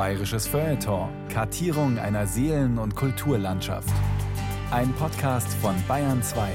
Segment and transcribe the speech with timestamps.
[0.00, 1.10] Bayerisches Feuilleton.
[1.28, 3.92] Kartierung einer Seelen- und Kulturlandschaft.
[4.70, 6.48] Ein Podcast von Bayern 2.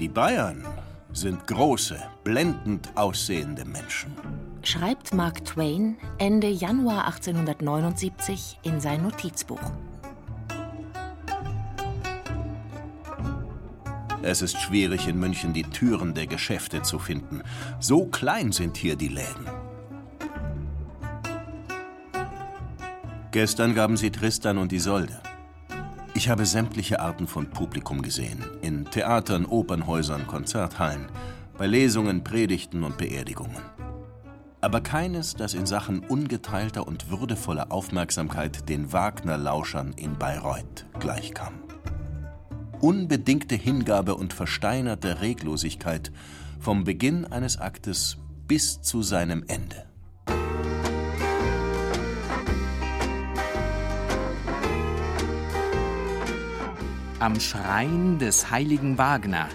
[0.00, 0.64] Die Bayern
[1.12, 4.16] sind große, blendend aussehende Menschen.
[4.64, 9.70] Schreibt Mark Twain Ende Januar 1879 in sein Notizbuch.
[14.22, 17.42] Es ist schwierig in München die Türen der Geschäfte zu finden.
[17.78, 19.46] So klein sind hier die Läden.
[23.30, 25.20] Gestern gaben sie Tristan und Isolde.
[26.14, 28.44] Ich habe sämtliche Arten von Publikum gesehen.
[28.60, 31.06] In Theatern, Opernhäusern, Konzerthallen,
[31.56, 33.62] bei Lesungen, Predigten und Beerdigungen.
[34.60, 41.67] Aber keines, das in Sachen ungeteilter und würdevoller Aufmerksamkeit den Wagner-Lauschern in Bayreuth gleichkam.
[42.80, 46.12] Unbedingte Hingabe und versteinerte Reglosigkeit
[46.60, 49.84] vom Beginn eines Aktes bis zu seinem Ende.
[57.18, 59.48] Am Schrein des heiligen Wagner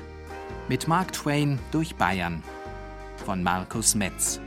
[0.68, 2.44] mit Mark Twain durch Bayern
[3.26, 4.42] von Markus Metz.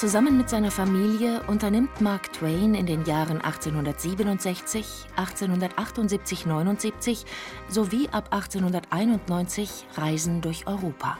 [0.00, 7.26] Zusammen mit seiner Familie unternimmt Mark Twain in den Jahren 1867, 1878, 79
[7.68, 11.18] sowie ab 1891 Reisen durch Europa.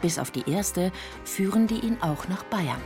[0.00, 0.92] Bis auf die erste
[1.24, 2.80] führen die ihn auch nach Bayern.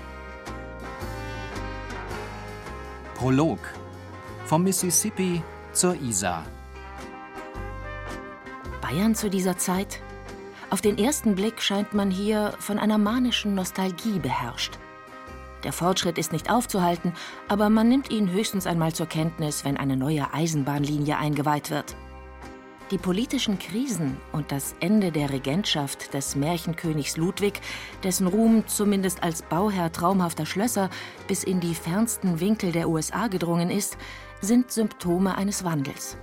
[3.15, 3.59] Prolog
[4.47, 6.47] vom Mississippi zur Isar.
[8.81, 10.01] Bayern zu dieser Zeit?
[10.71, 14.79] Auf den ersten Blick scheint man hier von einer manischen Nostalgie beherrscht.
[15.65, 17.13] Der Fortschritt ist nicht aufzuhalten,
[17.49, 21.97] aber man nimmt ihn höchstens einmal zur Kenntnis, wenn eine neue Eisenbahnlinie eingeweiht wird.
[22.91, 27.61] Die politischen Krisen und das Ende der Regentschaft des Märchenkönigs Ludwig,
[28.03, 30.89] dessen Ruhm zumindest als Bauherr traumhafter Schlösser
[31.27, 33.99] bis in die fernsten Winkel der USA gedrungen ist,
[34.41, 36.17] sind Symptome eines Wandels.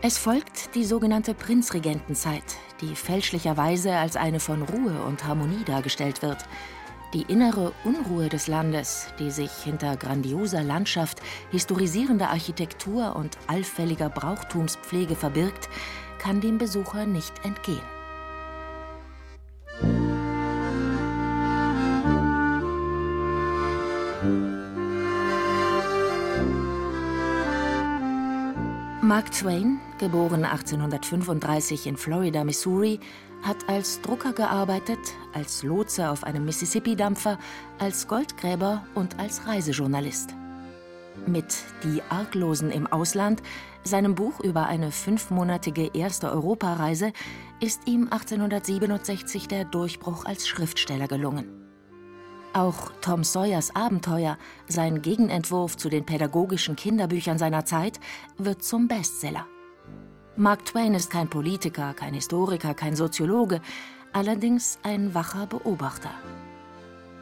[0.00, 2.44] Es folgt die sogenannte Prinzregentenzeit,
[2.80, 6.44] die fälschlicherweise als eine von Ruhe und Harmonie dargestellt wird–
[7.14, 15.14] die innere Unruhe des Landes, die sich hinter grandioser Landschaft, historisierender Architektur und allfälliger Brauchtumspflege
[15.14, 15.68] verbirgt,
[16.18, 17.80] kann dem Besucher nicht entgehen.
[29.02, 32.98] Mark Twain, geboren 1835 in Florida, Missouri,
[33.42, 34.98] hat als Drucker gearbeitet,
[35.32, 37.38] als Lotse auf einem Mississippi-Dampfer,
[37.78, 40.34] als Goldgräber und als Reisejournalist.
[41.26, 41.54] Mit
[41.84, 43.42] Die Arglosen im Ausland,
[43.84, 47.12] seinem Buch über eine fünfmonatige erste Europareise,
[47.60, 51.62] ist ihm 1867 der Durchbruch als Schriftsteller gelungen.
[52.54, 54.36] Auch Tom Sawyers Abenteuer,
[54.68, 57.98] sein Gegenentwurf zu den pädagogischen Kinderbüchern seiner Zeit,
[58.36, 59.46] wird zum Bestseller.
[60.36, 63.60] Mark Twain ist kein Politiker, kein Historiker, kein Soziologe,
[64.14, 66.10] allerdings ein wacher Beobachter.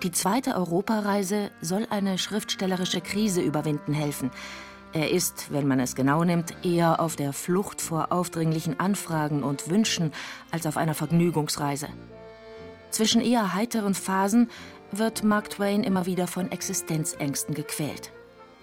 [0.05, 4.31] Die zweite Europareise soll eine schriftstellerische Krise überwinden helfen.
[4.93, 9.69] Er ist, wenn man es genau nimmt, eher auf der Flucht vor aufdringlichen Anfragen und
[9.69, 10.13] Wünschen
[10.53, 11.89] als auf einer Vergnügungsreise.
[12.91, 14.49] Zwischen eher heiteren Phasen
[14.93, 18.13] wird Mark Twain immer wieder von Existenzängsten gequält.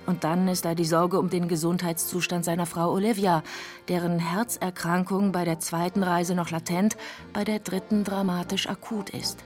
[0.08, 3.44] Und dann ist da die Sorge um den Gesundheitszustand seiner Frau Olivia,
[3.90, 6.96] deren Herzerkrankung bei der zweiten Reise noch latent,
[7.34, 9.44] bei der dritten dramatisch akut ist.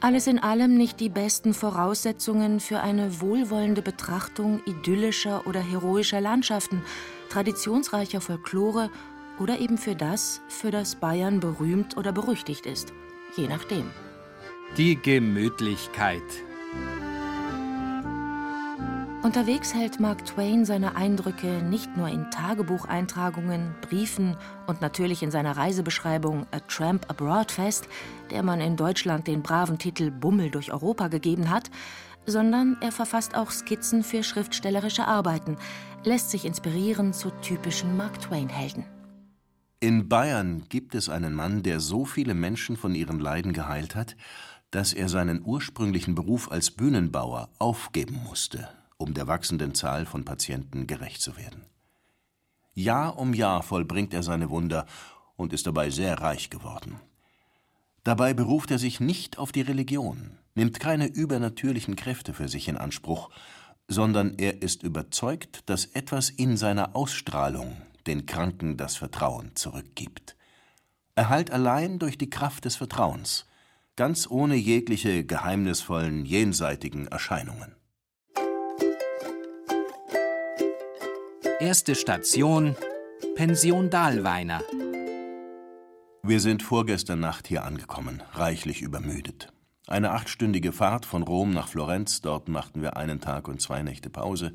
[0.00, 6.82] Alles in allem nicht die besten Voraussetzungen für eine wohlwollende Betrachtung idyllischer oder heroischer Landschaften,
[7.30, 8.90] traditionsreicher Folklore
[9.40, 12.92] oder eben für das, für das Bayern berühmt oder berüchtigt ist,
[13.36, 13.90] je nachdem.
[14.76, 16.22] Die Gemütlichkeit.
[19.24, 24.36] Unterwegs hält Mark Twain seine Eindrücke nicht nur in Tagebucheintragungen, Briefen
[24.66, 27.88] und natürlich in seiner Reisebeschreibung A Tramp Abroad fest,
[28.30, 31.70] der man in Deutschland den braven Titel Bummel durch Europa gegeben hat,
[32.26, 35.56] sondern er verfasst auch Skizzen für schriftstellerische Arbeiten,
[36.04, 38.84] lässt sich inspirieren zu typischen Mark Twain-Helden.
[39.80, 44.16] In Bayern gibt es einen Mann, der so viele Menschen von ihren Leiden geheilt hat,
[44.70, 50.86] dass er seinen ursprünglichen Beruf als Bühnenbauer aufgeben musste um der wachsenden Zahl von Patienten
[50.86, 51.64] gerecht zu werden.
[52.74, 54.86] Jahr um Jahr vollbringt er seine Wunder
[55.36, 57.00] und ist dabei sehr reich geworden.
[58.02, 62.76] Dabei beruft er sich nicht auf die Religion, nimmt keine übernatürlichen Kräfte für sich in
[62.76, 63.30] Anspruch,
[63.88, 67.76] sondern er ist überzeugt, dass etwas in seiner Ausstrahlung
[68.06, 70.36] den Kranken das Vertrauen zurückgibt.
[71.14, 73.46] Erhalt allein durch die Kraft des Vertrauens,
[73.96, 77.74] ganz ohne jegliche geheimnisvollen jenseitigen Erscheinungen.
[81.60, 82.74] Erste Station
[83.36, 84.60] Pension Dahlweiner.
[86.24, 89.52] Wir sind vorgestern Nacht hier angekommen, reichlich übermüdet.
[89.86, 94.10] Eine achtstündige Fahrt von Rom nach Florenz, dort machten wir einen Tag und zwei Nächte
[94.10, 94.50] Pause.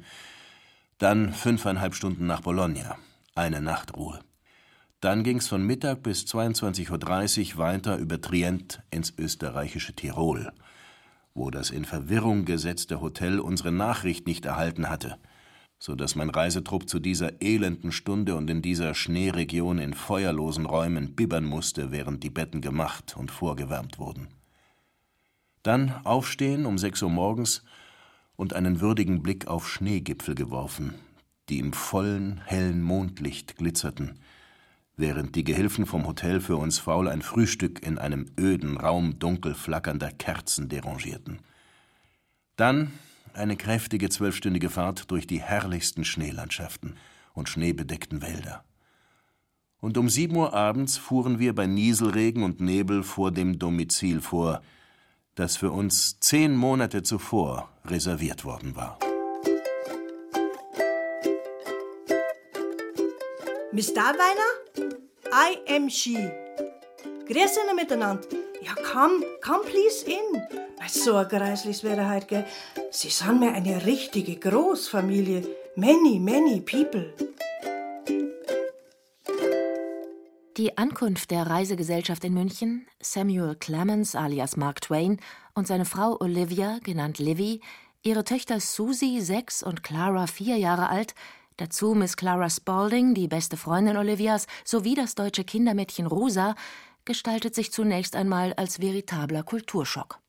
[0.98, 2.98] Dann fünfeinhalb Stunden nach Bologna,
[3.34, 4.20] eine Nachtruhe.
[5.00, 10.52] Dann ging's von Mittag bis 22.30 Uhr weiter über Trient ins österreichische Tirol,
[11.34, 15.18] wo das in Verwirrung gesetzte Hotel unsere Nachricht nicht erhalten hatte–
[15.80, 21.16] so dass mein Reisetrupp zu dieser elenden Stunde und in dieser Schneeregion in feuerlosen Räumen
[21.16, 24.28] bibbern musste, während die Betten gemacht und vorgewärmt wurden.
[25.64, 27.64] Dann aufstehen um sechs Uhr morgens
[28.36, 30.96] und einen würdigen Blick auf Schneegipfel geworfen,
[31.48, 34.20] die im vollen, hellen Mondlicht glitzerten,
[34.98, 39.56] während die Gehilfen vom Hotel für uns faul ein Frühstück in einem öden Raum dunkel
[39.56, 41.40] flackernder Kerzen derangierten.
[42.58, 42.92] Dann
[43.34, 46.96] eine kräftige zwölfstündige Fahrt durch die herrlichsten Schneelandschaften
[47.34, 48.64] und schneebedeckten Wälder.
[49.82, 54.62] Und um sieben Uhr abends fuhren wir bei Nieselregen und Nebel vor dem Domizil vor,
[55.36, 59.00] das für uns zehn Monate zuvor reserviert worden war.
[63.72, 64.50] Miss Dahlweiner?
[65.32, 66.30] I am she.
[67.28, 68.49] Grüßen miteinander.
[68.62, 70.42] Ja, komm, komm please in.
[70.78, 72.46] Bei so ein Greislis wäre heute, gell?
[72.92, 75.48] Sie sind mir eine richtige Großfamilie.
[75.76, 77.14] Many, many people.
[80.58, 85.22] Die Ankunft der Reisegesellschaft in München, Samuel Clemens alias Mark Twain
[85.54, 87.62] und seine Frau Olivia, genannt Livy,
[88.04, 91.16] ihre Töchter Susie, sechs und Clara, vier Jahre alt,
[91.56, 96.56] dazu Miss Clara Spalding, die beste Freundin Olivias, sowie das deutsche Kindermädchen Rosa,
[97.10, 100.20] gestaltet sich zunächst einmal als veritabler Kulturschock.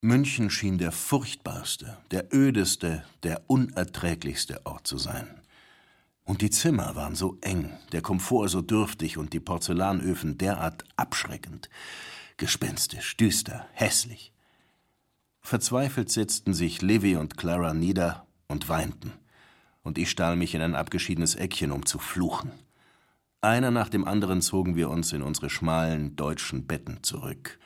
[0.00, 5.28] München schien der furchtbarste, der ödeste, der unerträglichste Ort zu sein.
[6.24, 11.70] Und die Zimmer waren so eng, der Komfort so dürftig und die Porzellanöfen derart abschreckend,
[12.36, 14.32] gespenstisch, düster, hässlich.
[15.40, 19.12] Verzweifelt setzten sich Livy und Clara nieder und weinten,
[19.84, 22.50] und ich stahl mich in ein abgeschiedenes Eckchen, um zu fluchen.
[23.40, 27.58] Einer nach dem anderen zogen wir uns in unsere schmalen deutschen Betten zurück,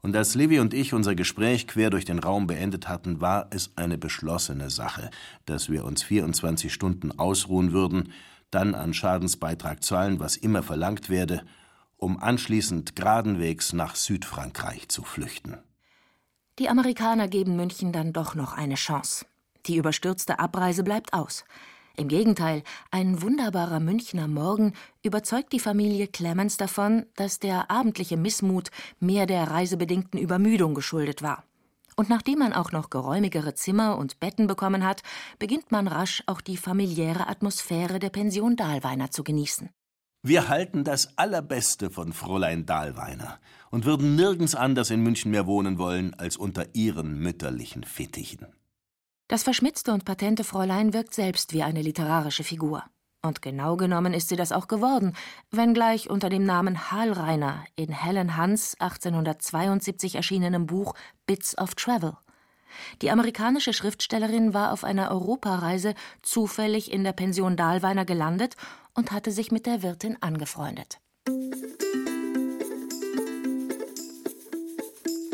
[0.00, 3.72] und als Livy und ich unser Gespräch quer durch den Raum beendet hatten, war es
[3.76, 5.10] eine beschlossene Sache,
[5.44, 8.12] dass wir uns 24 Stunden ausruhen würden,
[8.50, 11.42] dann an Schadensbeitrag zahlen, was immer verlangt werde,
[11.96, 15.58] um anschließend geradenwegs nach Südfrankreich zu flüchten.
[16.60, 19.26] Die Amerikaner geben München dann doch noch eine Chance.
[19.66, 21.44] Die überstürzte Abreise bleibt aus.
[21.98, 22.62] Im Gegenteil,
[22.92, 24.72] ein wunderbarer Münchner Morgen
[25.02, 31.42] überzeugt die Familie Clemens davon, dass der abendliche Missmut mehr der reisebedingten Übermüdung geschuldet war.
[31.96, 35.02] Und nachdem man auch noch geräumigere Zimmer und Betten bekommen hat,
[35.40, 39.68] beginnt man rasch auch die familiäre Atmosphäre der Pension Dahlweiner zu genießen.
[40.22, 43.40] Wir halten das Allerbeste von Fräulein Dahlweiner
[43.72, 48.46] und würden nirgends anders in München mehr wohnen wollen als unter ihren mütterlichen Fittichen.
[49.28, 52.82] Das verschmitzte und patente Fräulein wirkt selbst wie eine literarische Figur.
[53.20, 55.14] Und genau genommen ist sie das auch geworden,
[55.50, 60.94] wenngleich unter dem Namen Halreiner in Helen Hunts 1872 erschienenem Buch
[61.26, 62.16] Bits of Travel.
[63.02, 68.56] Die amerikanische Schriftstellerin war auf einer Europareise zufällig in der Pension Dahlweiner gelandet
[68.94, 71.00] und hatte sich mit der Wirtin angefreundet.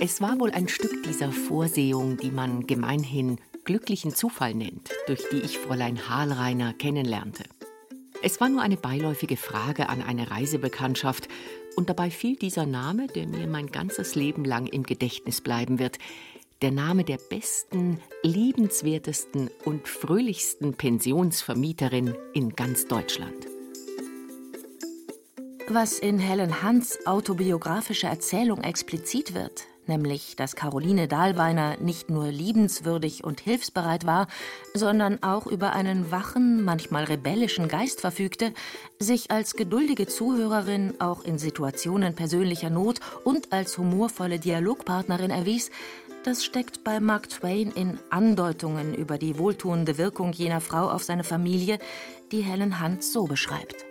[0.00, 5.40] Es war wohl ein Stück dieser Vorsehung, die man gemeinhin glücklichen Zufall nennt, durch die
[5.40, 7.44] ich Fräulein Hahlreiner kennenlernte.
[8.22, 11.28] Es war nur eine beiläufige Frage an eine Reisebekanntschaft,
[11.76, 15.98] und dabei fiel dieser Name, der mir mein ganzes Leben lang im Gedächtnis bleiben wird,
[16.62, 23.46] der Name der besten, liebenswertesten und fröhlichsten Pensionsvermieterin in ganz Deutschland.
[25.68, 33.24] Was in Helen Hunts autobiografischer Erzählung explizit wird, nämlich dass Caroline Dahlweiner nicht nur liebenswürdig
[33.24, 34.28] und hilfsbereit war,
[34.74, 38.52] sondern auch über einen wachen, manchmal rebellischen Geist verfügte,
[38.98, 45.70] sich als geduldige Zuhörerin auch in Situationen persönlicher Not und als humorvolle Dialogpartnerin erwies,
[46.24, 51.22] das steckt bei Mark Twain in Andeutungen über die wohltuende Wirkung jener Frau auf seine
[51.22, 51.78] Familie,
[52.32, 53.84] die Helen Hunt so beschreibt.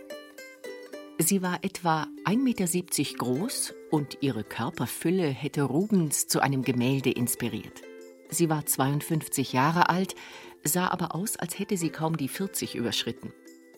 [1.26, 7.82] Sie war etwa 1,70 Meter groß und ihre Körperfülle hätte Rubens zu einem Gemälde inspiriert.
[8.28, 10.16] Sie war 52 Jahre alt,
[10.66, 13.32] sah aber aus, als hätte sie kaum die 40 überschritten.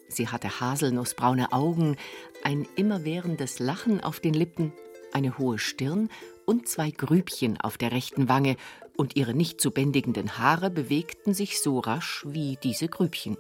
[0.08, 1.98] Sie hatte haselnussbraune Augen,
[2.44, 4.74] ein immerwährendes Lachen auf den Lippen,
[5.14, 6.10] eine hohe Stirn
[6.48, 8.56] und zwei Grübchen auf der rechten Wange,
[8.98, 13.38] und ihre nicht zu bändigenden Haare bewegten sich so rasch wie diese Grübchen.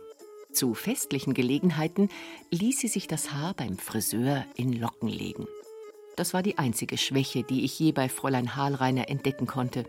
[0.55, 2.07] Zu festlichen Gelegenheiten
[2.49, 5.47] ließ sie sich das Haar beim Friseur in Locken legen.
[6.15, 9.83] Das war die einzige Schwäche, die ich je bei Fräulein Hahlreiner entdecken konnte.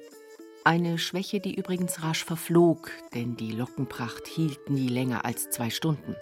[0.64, 6.16] Eine Schwäche, die übrigens rasch verflog, denn die Lockenpracht hielt nie länger als zwei Stunden.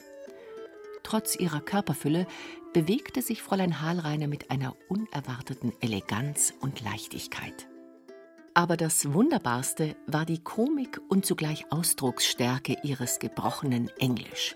[1.02, 2.26] Trotz ihrer Körperfülle
[2.74, 7.66] bewegte sich Fräulein Hahlreiner mit einer unerwarteten Eleganz und Leichtigkeit.
[8.54, 14.54] Aber das Wunderbarste war die Komik und zugleich Ausdrucksstärke ihres gebrochenen Englisch,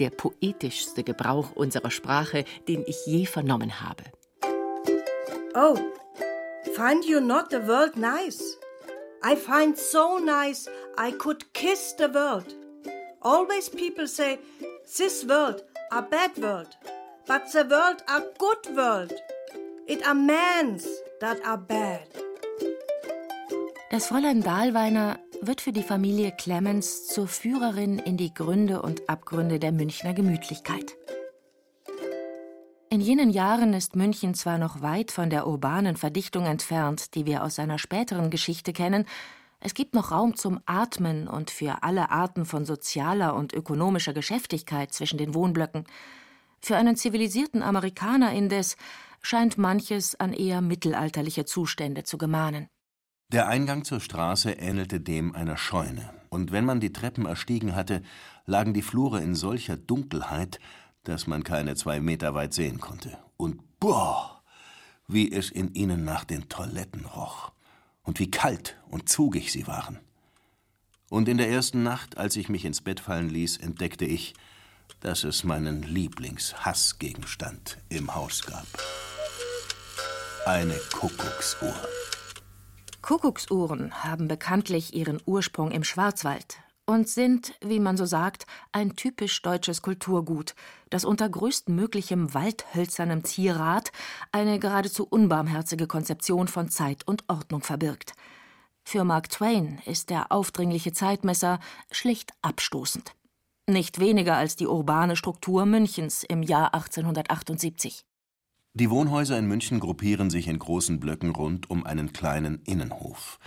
[0.00, 4.02] der poetischste Gebrauch unserer Sprache, den ich je vernommen habe.
[5.54, 5.78] Oh,
[6.74, 8.58] find you not the world nice?
[9.24, 12.46] I find so nice I could kiss the world.
[13.22, 14.38] Always people say,
[14.98, 15.62] this world
[15.92, 16.76] a bad world,
[17.26, 19.14] but the world a good world.
[19.86, 20.86] It are mans
[21.20, 22.05] that are bad.
[23.88, 29.60] Das Fräulein Dahlweiner wird für die Familie Clemens zur Führerin in die Gründe und Abgründe
[29.60, 30.96] der Münchner Gemütlichkeit.
[32.90, 37.44] In jenen Jahren ist München zwar noch weit von der urbanen Verdichtung entfernt, die wir
[37.44, 39.06] aus seiner späteren Geschichte kennen,
[39.60, 44.92] es gibt noch Raum zum Atmen und für alle Arten von sozialer und ökonomischer Geschäftigkeit
[44.92, 45.84] zwischen den Wohnblöcken.
[46.60, 48.76] Für einen zivilisierten Amerikaner indes
[49.22, 52.68] scheint manches an eher mittelalterliche Zustände zu gemahnen.
[53.32, 58.02] Der Eingang zur Straße ähnelte dem einer Scheune, und wenn man die Treppen erstiegen hatte,
[58.44, 60.60] lagen die Flure in solcher Dunkelheit,
[61.02, 63.18] dass man keine zwei Meter weit sehen konnte.
[63.36, 64.42] Und boah,
[65.08, 67.50] wie es in ihnen nach den Toiletten roch,
[68.04, 69.98] und wie kalt und zugig sie waren.
[71.10, 74.34] Und in der ersten Nacht, als ich mich ins Bett fallen ließ, entdeckte ich,
[75.00, 78.66] dass es meinen Lieblingshassgegenstand im Haus gab.
[80.46, 81.74] Eine Kuckucksuhr.
[83.06, 89.40] Kuckucksuhren haben bekanntlich ihren Ursprung im Schwarzwald und sind, wie man so sagt, ein typisch
[89.42, 90.56] deutsches Kulturgut,
[90.90, 93.92] das unter größtmöglichem waldhölzernem Zierat
[94.32, 98.14] eine geradezu unbarmherzige Konzeption von Zeit und Ordnung verbirgt.
[98.82, 101.60] Für Mark Twain ist der aufdringliche Zeitmesser
[101.92, 103.14] schlicht abstoßend.
[103.68, 108.04] Nicht weniger als die urbane Struktur Münchens im Jahr 1878.
[108.78, 113.38] Die Wohnhäuser in München gruppieren sich in großen Blöcken rund um einen kleinen Innenhof.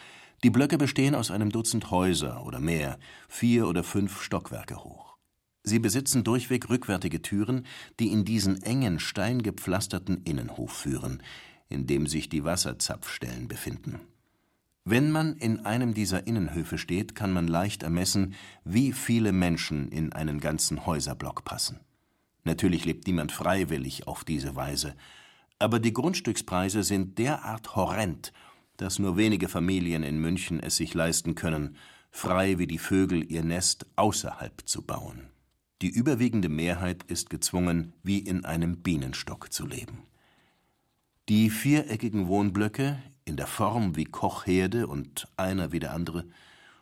[0.43, 5.17] Die Blöcke bestehen aus einem Dutzend Häuser oder mehr, vier oder fünf Stockwerke hoch.
[5.62, 7.67] Sie besitzen durchweg rückwärtige Türen,
[8.00, 11.21] die in diesen engen, steingepflasterten Innenhof führen,
[11.67, 14.00] in dem sich die Wasserzapfstellen befinden.
[14.83, 18.33] Wenn man in einem dieser Innenhöfe steht, kann man leicht ermessen,
[18.63, 21.81] wie viele Menschen in einen ganzen Häuserblock passen.
[22.43, 24.96] Natürlich lebt niemand freiwillig auf diese Weise,
[25.60, 28.31] aber die Grundstückspreise sind derart horrend,
[28.77, 31.75] dass nur wenige Familien in München es sich leisten können,
[32.12, 35.27] frei wie die Vögel ihr Nest außerhalb zu bauen.
[35.81, 40.03] Die überwiegende Mehrheit ist gezwungen, wie in einem Bienenstock zu leben.
[41.27, 46.25] Die viereckigen Wohnblöcke, in der Form wie Kochherde und einer wie der andere,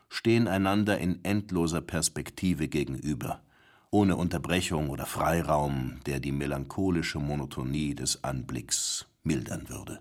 [0.08, 3.42] stehen einander in endloser Perspektive gegenüber
[3.91, 10.00] ohne Unterbrechung oder Freiraum, der die melancholische Monotonie des Anblicks mildern würde.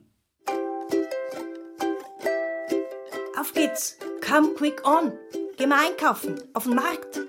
[3.38, 3.98] Auf geht's!
[4.26, 5.12] Come quick on!
[5.56, 7.20] Geh mal einkaufen, auf den Markt!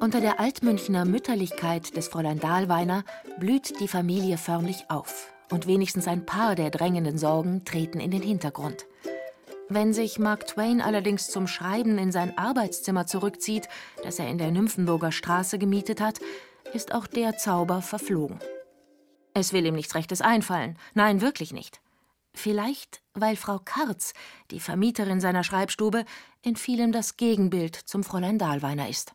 [0.00, 3.04] Unter der Altmünchner Mütterlichkeit des Fräulein Dahlweiner
[3.38, 8.22] blüht die Familie förmlich auf, und wenigstens ein paar der drängenden Sorgen treten in den
[8.22, 8.86] Hintergrund.
[9.70, 13.68] Wenn sich Mark Twain allerdings zum Schreiben in sein Arbeitszimmer zurückzieht,
[14.02, 16.20] das er in der Nymphenburger Straße gemietet hat,
[16.74, 18.38] ist auch der Zauber verflogen.
[19.32, 20.78] Es will ihm nichts Rechtes einfallen.
[20.92, 21.80] Nein, wirklich nicht.
[22.34, 24.12] Vielleicht, weil Frau Karz,
[24.50, 26.04] die Vermieterin seiner Schreibstube,
[26.42, 29.14] in vielem das Gegenbild zum Fräulein Dahlweiner ist.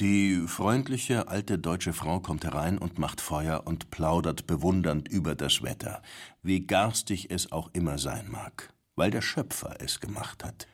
[0.00, 5.62] Die freundliche alte deutsche Frau kommt herein und macht Feuer und plaudert bewundernd über das
[5.62, 6.02] Wetter,
[6.42, 10.66] wie garstig es auch immer sein mag weil der Schöpfer es gemacht hat.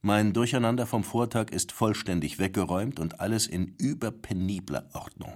[0.00, 5.32] Mein Durcheinander vom Vortag ist vollständig weggeräumt und alles in überpenibler Ordnung.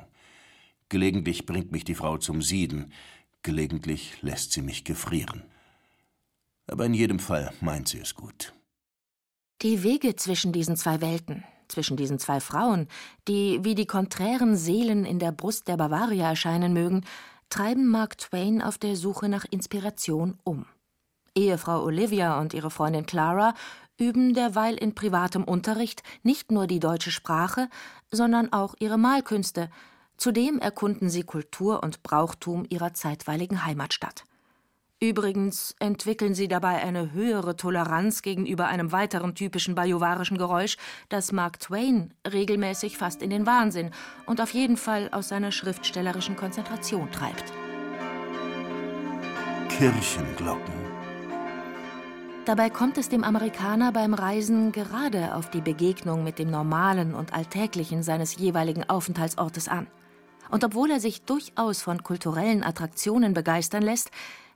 [0.88, 2.92] Gelegentlich bringt mich die Frau zum Sieden,
[3.42, 5.44] gelegentlich lässt sie mich gefrieren.
[6.66, 8.52] Aber in jedem Fall meint sie es gut.
[9.62, 12.88] Die Wege zwischen diesen zwei Welten, zwischen diesen zwei Frauen,
[13.28, 17.04] die wie die konträren Seelen in der Brust der Bavaria erscheinen mögen,
[17.48, 20.66] treiben Mark Twain auf der Suche nach Inspiration um.
[21.36, 23.54] Ehefrau Olivia und ihre Freundin Clara
[23.98, 27.68] üben derweil in privatem Unterricht nicht nur die deutsche Sprache,
[28.10, 29.70] sondern auch ihre Malkünste.
[30.16, 34.24] Zudem erkunden sie Kultur und Brauchtum ihrer zeitweiligen Heimatstadt.
[34.98, 40.78] Übrigens entwickeln sie dabei eine höhere Toleranz gegenüber einem weiteren typischen bajuwarischen Geräusch,
[41.10, 43.90] das Mark Twain regelmäßig fast in den Wahnsinn
[44.24, 47.52] und auf jeden Fall aus seiner schriftstellerischen Konzentration treibt.
[49.68, 50.85] Kirchenglocken.
[52.46, 57.34] Dabei kommt es dem Amerikaner beim Reisen gerade auf die Begegnung mit dem Normalen und
[57.34, 59.88] Alltäglichen seines jeweiligen Aufenthaltsortes an.
[60.48, 64.12] Und obwohl er sich durchaus von kulturellen Attraktionen begeistern lässt,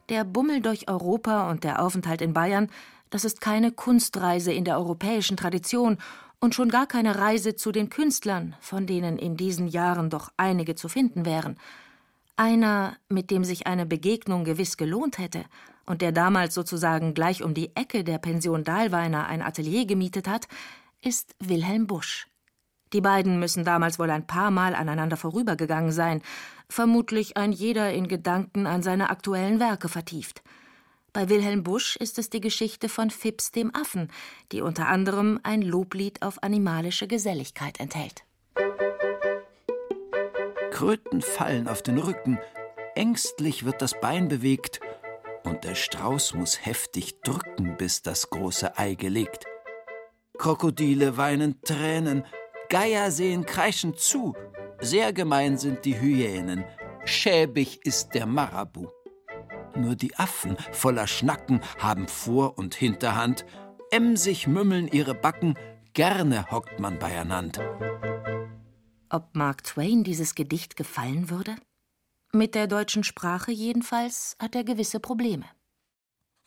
[0.09, 2.69] der Bummel durch Europa und der Aufenthalt in Bayern,
[3.11, 5.99] das ist keine Kunstreise in der europäischen Tradition
[6.39, 10.77] und schon gar keine Reise zu den Künstlern, von denen in diesen Jahren doch einige
[10.77, 11.59] zu finden wären.
[12.37, 15.45] Einer, mit dem sich eine Begegnung gewiss gelohnt hätte
[15.91, 20.47] und der damals sozusagen gleich um die Ecke der Pension Dahlweiner ein Atelier gemietet hat,
[21.03, 22.29] ist Wilhelm Busch.
[22.93, 26.23] Die beiden müssen damals wohl ein paar Mal aneinander vorübergegangen sein,
[26.69, 30.45] vermutlich ein jeder in Gedanken an seine aktuellen Werke vertieft.
[31.13, 34.13] Bei Wilhelm Busch ist es die Geschichte von Fips dem Affen,
[34.53, 38.23] die unter anderem ein Loblied auf animalische Geselligkeit enthält.
[40.71, 42.39] Kröten fallen auf den Rücken,
[42.95, 44.81] ängstlich wird das Bein bewegt,
[45.45, 49.45] und der Strauß muss heftig drücken, bis das große Ei gelegt.
[50.39, 52.25] Krokodile weinen Tränen,
[52.71, 54.35] Geier sehen kreischend zu.
[54.81, 56.65] Sehr gemein sind die Hyänen.
[57.05, 58.89] Schäbig ist der Marabu.
[59.77, 63.45] Nur die Affen voller Schnacken haben Vor- und Hinterhand.
[63.91, 65.55] Emsig mümmeln ihre Backen,
[65.95, 67.79] gerne hockt man beieinander.
[69.11, 71.57] Ob Mark Twain dieses Gedicht gefallen würde?
[72.33, 75.47] Mit der deutschen Sprache jedenfalls hat er gewisse Probleme.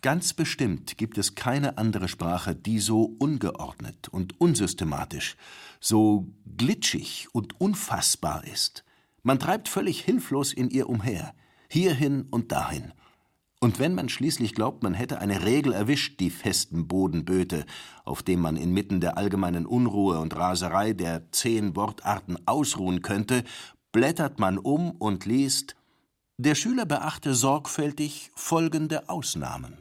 [0.02, 5.36] Ganz bestimmt gibt es keine andere Sprache, die so ungeordnet und unsystematisch,
[5.82, 8.86] so glitschig und unfassbar ist.
[9.24, 11.34] Man treibt völlig hilflos in ihr umher,
[11.70, 12.94] hierhin und dahin.
[13.60, 17.66] Und wenn man schließlich glaubt, man hätte eine Regel erwischt, die festen Boden böte,
[18.06, 23.44] auf dem man inmitten der allgemeinen Unruhe und Raserei der zehn Wortarten ausruhen könnte,
[23.94, 25.78] blättert man um und liest
[26.44, 29.78] Der Schüler beachte sorgfältig folgende Ausnahmen.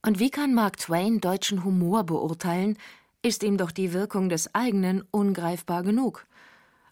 [0.00, 2.78] Und wie kann Mark Twain deutschen Humor beurteilen,
[3.20, 6.26] ist ihm doch die Wirkung des eigenen ungreifbar genug.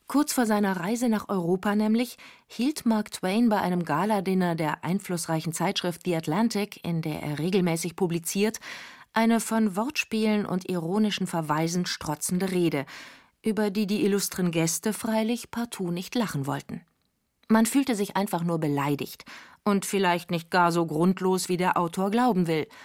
[0.08, 5.54] Kurz vor seiner Reise nach Europa nämlich hielt Mark Twain bei einem Galadinner der einflussreichen
[5.54, 8.60] Zeitschrift The Atlantic, in der er regelmäßig publiziert,
[9.14, 12.84] eine von Wortspielen und ironischen Verweisen strotzende Rede,
[13.40, 16.84] über die die illustren Gäste freilich partout nicht lachen wollten.
[17.48, 19.24] Man fühlte sich einfach nur beleidigt
[19.64, 22.66] und vielleicht nicht gar so grundlos, wie der Autor glauben will–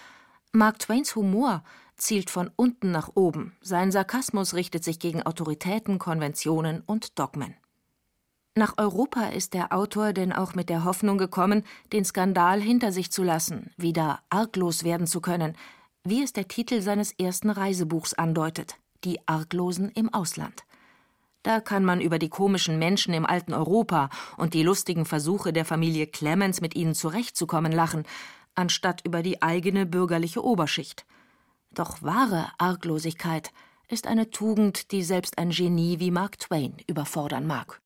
[0.54, 1.64] Mark Twains Humor
[1.96, 7.54] zielt von unten nach oben, sein Sarkasmus richtet sich gegen Autoritäten, Konventionen und Dogmen.
[8.54, 13.10] Nach Europa ist der Autor denn auch mit der Hoffnung gekommen, den Skandal hinter sich
[13.10, 15.56] zu lassen, wieder arglos werden zu können,
[16.04, 20.64] wie es der Titel seines ersten Reisebuchs andeutet, Die Arglosen im Ausland.
[21.42, 25.64] Da kann man über die komischen Menschen im alten Europa und die lustigen Versuche der
[25.64, 28.04] Familie Clemens mit ihnen zurechtzukommen lachen,
[28.54, 31.04] anstatt über die eigene bürgerliche Oberschicht.
[31.72, 33.52] Doch wahre Arglosigkeit
[33.88, 37.80] ist eine Tugend, die selbst ein Genie wie Mark Twain überfordern mag.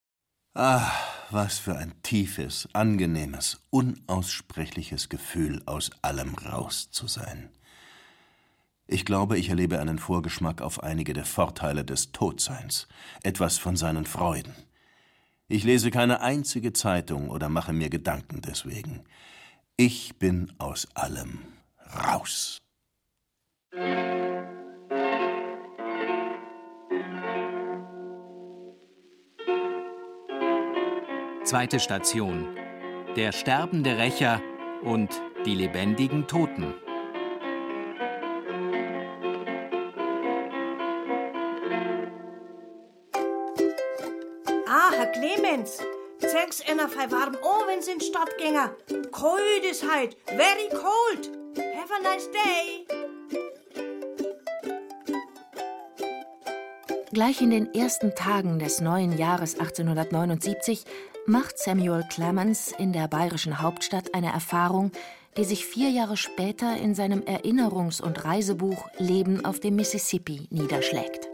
[0.55, 0.91] Ah,
[1.31, 7.51] was für ein tiefes, angenehmes, unaussprechliches Gefühl, aus allem raus zu sein.
[8.89, 12.87] Ich glaube, ich erlebe einen Vorgeschmack auf einige der Vorteile des Todseins,
[13.25, 14.55] etwas von seinen Freuden.
[15.49, 19.05] Ich lese keine einzige Zeitung oder mache mir Gedanken deswegen.
[19.77, 21.41] Ich bin aus allem
[21.95, 22.59] raus.
[31.45, 32.57] Zweite Station.
[33.17, 34.41] Der sterbende Rächer
[34.83, 35.11] und
[35.45, 36.75] die lebendigen Toten.
[45.65, 48.75] Zeig's einer fei warm an, wenn in Stadt gänger.
[49.11, 51.31] Cold is heit, very cold.
[51.57, 52.87] Have a nice day.
[57.13, 60.85] Gleich in den ersten Tagen des neuen Jahres 1879
[61.27, 64.93] macht Samuel Clemens in der bayerischen Hauptstadt eine Erfahrung,
[65.39, 71.26] die sich vier Jahre später in seinem Erinnerungs- und Reisebuch Leben auf dem Mississippi niederschlägt.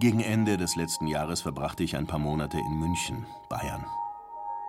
[0.00, 3.84] Gegen Ende des letzten Jahres verbrachte ich ein paar Monate in München, Bayern.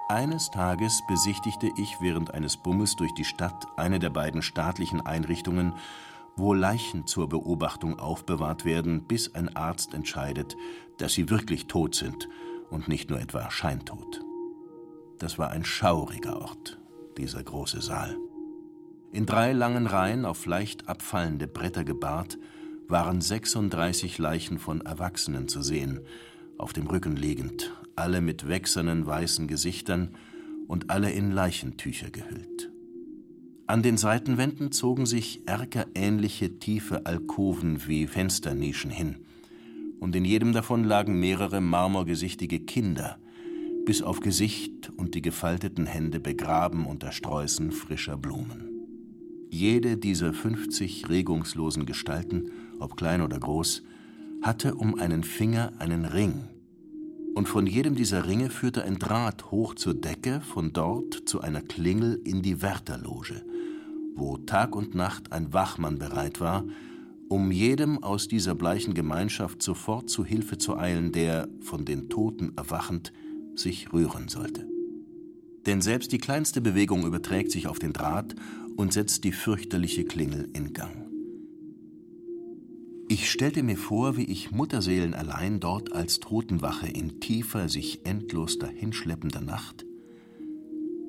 [0.07, 5.75] Eines Tages besichtigte ich während eines Bummels durch die Stadt eine der beiden staatlichen Einrichtungen,
[6.35, 10.57] wo Leichen zur Beobachtung aufbewahrt werden, bis ein Arzt entscheidet,
[10.97, 12.27] dass sie wirklich tot sind
[12.71, 14.21] und nicht nur etwa scheintot.
[15.19, 16.79] Das war ein schauriger Ort,
[17.17, 18.17] dieser große Saal.
[19.11, 22.39] In drei langen Reihen auf leicht abfallende Bretter gebahrt,
[22.89, 26.01] waren 36 Leichen von Erwachsenen zu sehen,
[26.57, 30.15] auf dem Rücken liegend, alle mit wächsernen weißen Gesichtern
[30.67, 32.71] und alle in Leichentücher gehüllt.
[33.67, 39.17] An den Seitenwänden zogen sich erkerähnliche tiefe Alkoven wie Fensternischen hin,
[39.99, 43.19] und in jedem davon lagen mehrere marmorgesichtige Kinder,
[43.85, 48.69] bis auf Gesicht und die gefalteten Hände begraben unter Sträußen frischer Blumen.
[49.51, 53.83] Jede dieser 50 regungslosen Gestalten ob klein oder groß,
[54.41, 56.47] hatte um einen Finger einen Ring.
[57.35, 61.61] Und von jedem dieser Ringe führte ein Draht hoch zur Decke, von dort zu einer
[61.61, 63.43] Klingel in die Wärterloge,
[64.15, 66.65] wo Tag und Nacht ein Wachmann bereit war,
[67.29, 72.53] um jedem aus dieser bleichen Gemeinschaft sofort zu Hilfe zu eilen, der, von den Toten
[72.57, 73.13] erwachend,
[73.55, 74.65] sich rühren sollte.
[75.65, 78.33] Denn selbst die kleinste Bewegung überträgt sich auf den Draht
[78.75, 81.08] und setzt die fürchterliche Klingel in Gang.
[83.11, 88.59] Ich stellte mir vor, wie ich Mutterseelen allein dort als Totenwache in tiefer, sich endlos
[88.59, 89.83] dahinschleppender Nacht,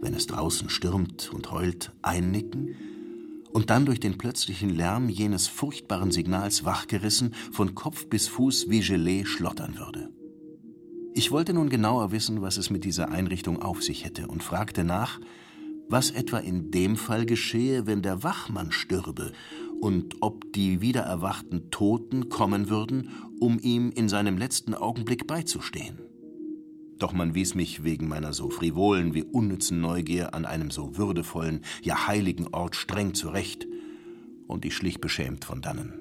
[0.01, 2.75] wenn es draußen stürmt und heult, einnicken
[3.53, 8.81] und dann durch den plötzlichen Lärm jenes furchtbaren Signals wachgerissen von Kopf bis Fuß wie
[8.81, 10.09] Gelee schlottern würde.
[11.13, 14.85] Ich wollte nun genauer wissen, was es mit dieser Einrichtung auf sich hätte und fragte
[14.85, 15.21] nach,
[15.91, 19.33] was etwa in dem Fall geschehe, wenn der Wachmann stürbe
[19.81, 25.99] und ob die wiedererwachten Toten kommen würden, um ihm in seinem letzten Augenblick beizustehen.
[26.99, 31.65] Doch man wies mich wegen meiner so frivolen wie unnützen Neugier an einem so würdevollen,
[31.83, 33.67] ja heiligen Ort streng zurecht,
[34.47, 36.01] und ich schlich beschämt von dannen.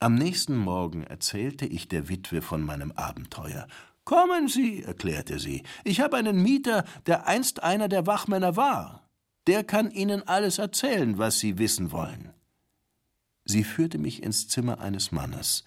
[0.00, 3.66] Am nächsten Morgen erzählte ich der Witwe von meinem Abenteuer.
[4.04, 9.03] Kommen Sie, erklärte sie, ich habe einen Mieter, der einst einer der Wachmänner war.
[9.46, 12.32] Der kann Ihnen alles erzählen, was Sie wissen wollen.
[13.44, 15.64] Sie führte mich ins Zimmer eines Mannes.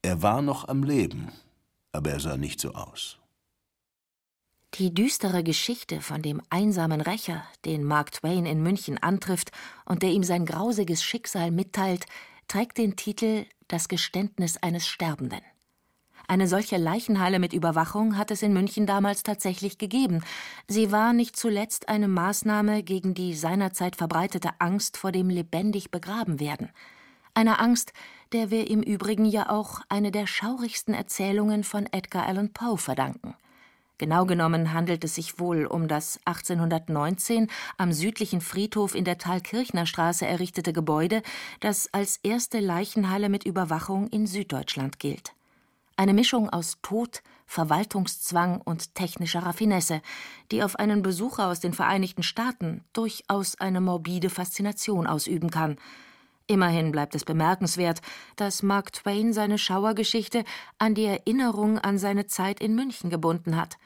[0.00, 1.30] Er war noch am Leben,
[1.92, 3.18] aber er sah nicht so aus.
[4.74, 9.52] Die düstere Geschichte von dem einsamen Rächer, den Mark Twain in München antrifft
[9.84, 12.06] und der ihm sein grausiges Schicksal mitteilt,
[12.48, 15.42] trägt den Titel Das Geständnis eines Sterbenden.
[16.28, 20.22] Eine solche Leichenhalle mit Überwachung hat es in München damals tatsächlich gegeben.
[20.68, 26.40] Sie war nicht zuletzt eine Maßnahme gegen die seinerzeit verbreitete Angst vor dem lebendig begraben
[26.40, 26.70] werden.
[27.34, 27.92] Eine Angst,
[28.32, 33.34] der wir im Übrigen ja auch eine der schaurigsten Erzählungen von Edgar Allan Poe verdanken.
[33.98, 39.86] Genau genommen handelt es sich wohl um das 1819 am südlichen Friedhof in der Thalkirchner
[39.86, 41.22] Straße errichtete Gebäude,
[41.60, 45.34] das als erste Leichenhalle mit Überwachung in Süddeutschland gilt.
[45.96, 50.00] Eine Mischung aus Tod, Verwaltungszwang und technischer Raffinesse,
[50.50, 55.76] die auf einen Besucher aus den Vereinigten Staaten durchaus eine morbide Faszination ausüben kann.
[56.46, 58.00] Immerhin bleibt es bemerkenswert,
[58.36, 60.44] dass Mark Twain seine Schauergeschichte
[60.78, 63.76] an die Erinnerung an seine Zeit in München gebunden hat.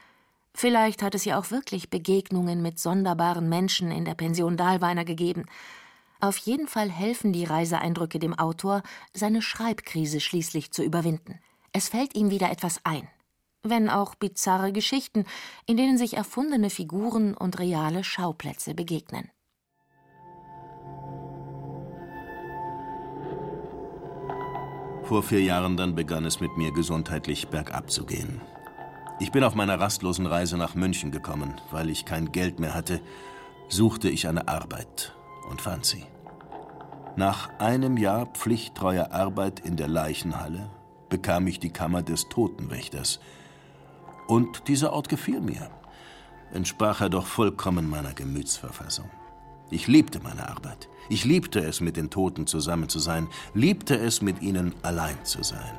[0.53, 5.45] Vielleicht hat es ja auch wirklich Begegnungen mit sonderbaren Menschen in der Pension Dahlweiner gegeben.
[6.19, 8.81] Auf jeden Fall helfen die Reiseeindrücke dem Autor,
[9.13, 11.39] seine Schreibkrise schließlich zu überwinden.
[11.73, 13.07] Es fällt ihm wieder etwas ein.
[13.63, 15.25] Wenn auch bizarre Geschichten,
[15.65, 19.29] in denen sich erfundene Figuren und reale Schauplätze begegnen.
[25.03, 28.41] Vor vier Jahren dann begann es mit mir gesundheitlich bergab zu gehen.
[29.19, 31.59] Ich bin auf meiner rastlosen Reise nach München gekommen.
[31.71, 33.01] Weil ich kein Geld mehr hatte,
[33.69, 35.15] suchte ich eine Arbeit
[35.49, 36.05] und fand sie.
[37.15, 40.69] Nach einem Jahr pflichttreuer Arbeit in der Leichenhalle
[41.09, 43.19] bekam ich die Kammer des Totenwächters.
[44.27, 45.69] Und dieser Ort gefiel mir,
[46.53, 49.09] entsprach er doch vollkommen meiner Gemütsverfassung.
[49.69, 50.87] Ich liebte meine Arbeit.
[51.09, 55.43] Ich liebte es, mit den Toten zusammen zu sein, liebte es, mit ihnen allein zu
[55.43, 55.73] sein.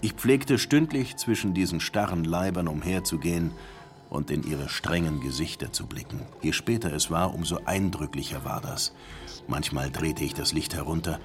[0.00, 3.52] Ich pflegte stündlich zwischen diesen starren Leibern umherzugehen
[4.10, 6.20] und in ihre strengen Gesichter zu blicken.
[6.42, 8.92] Je später es war, umso eindrücklicher war das.
[9.48, 11.20] Manchmal drehte ich das Licht herunter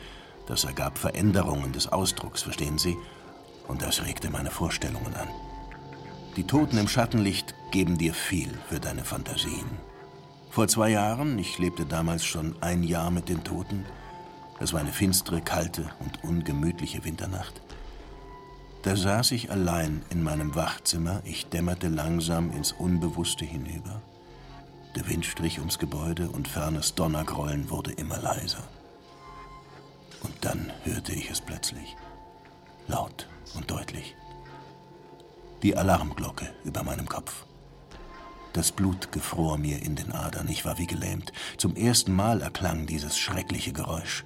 [0.49, 2.97] das ergab Veränderungen des Ausdrucks, verstehen Sie?
[3.67, 5.29] Und das regte meine Vorstellungen an.
[6.35, 9.69] Die Toten im Schattenlicht geben dir viel für deine Fantasien.
[10.49, 13.85] Vor zwei Jahren, ich lebte damals schon ein Jahr mit den Toten,
[14.61, 17.61] Es war eine finstere, kalte und ungemütliche Winternacht.
[18.81, 24.01] Da saß ich allein in meinem Wachzimmer, ich dämmerte langsam ins Unbewusste hinüber.
[24.95, 28.63] Der Wind strich ums Gebäude und fernes Donnergrollen wurde immer leiser.
[30.21, 31.95] Und dann hörte ich es plötzlich,
[32.87, 34.15] laut und deutlich.
[35.63, 37.45] Die Alarmglocke über meinem Kopf.
[38.53, 41.31] Das Blut gefror mir in den Adern, ich war wie gelähmt.
[41.57, 44.25] Zum ersten Mal erklang dieses schreckliche Geräusch.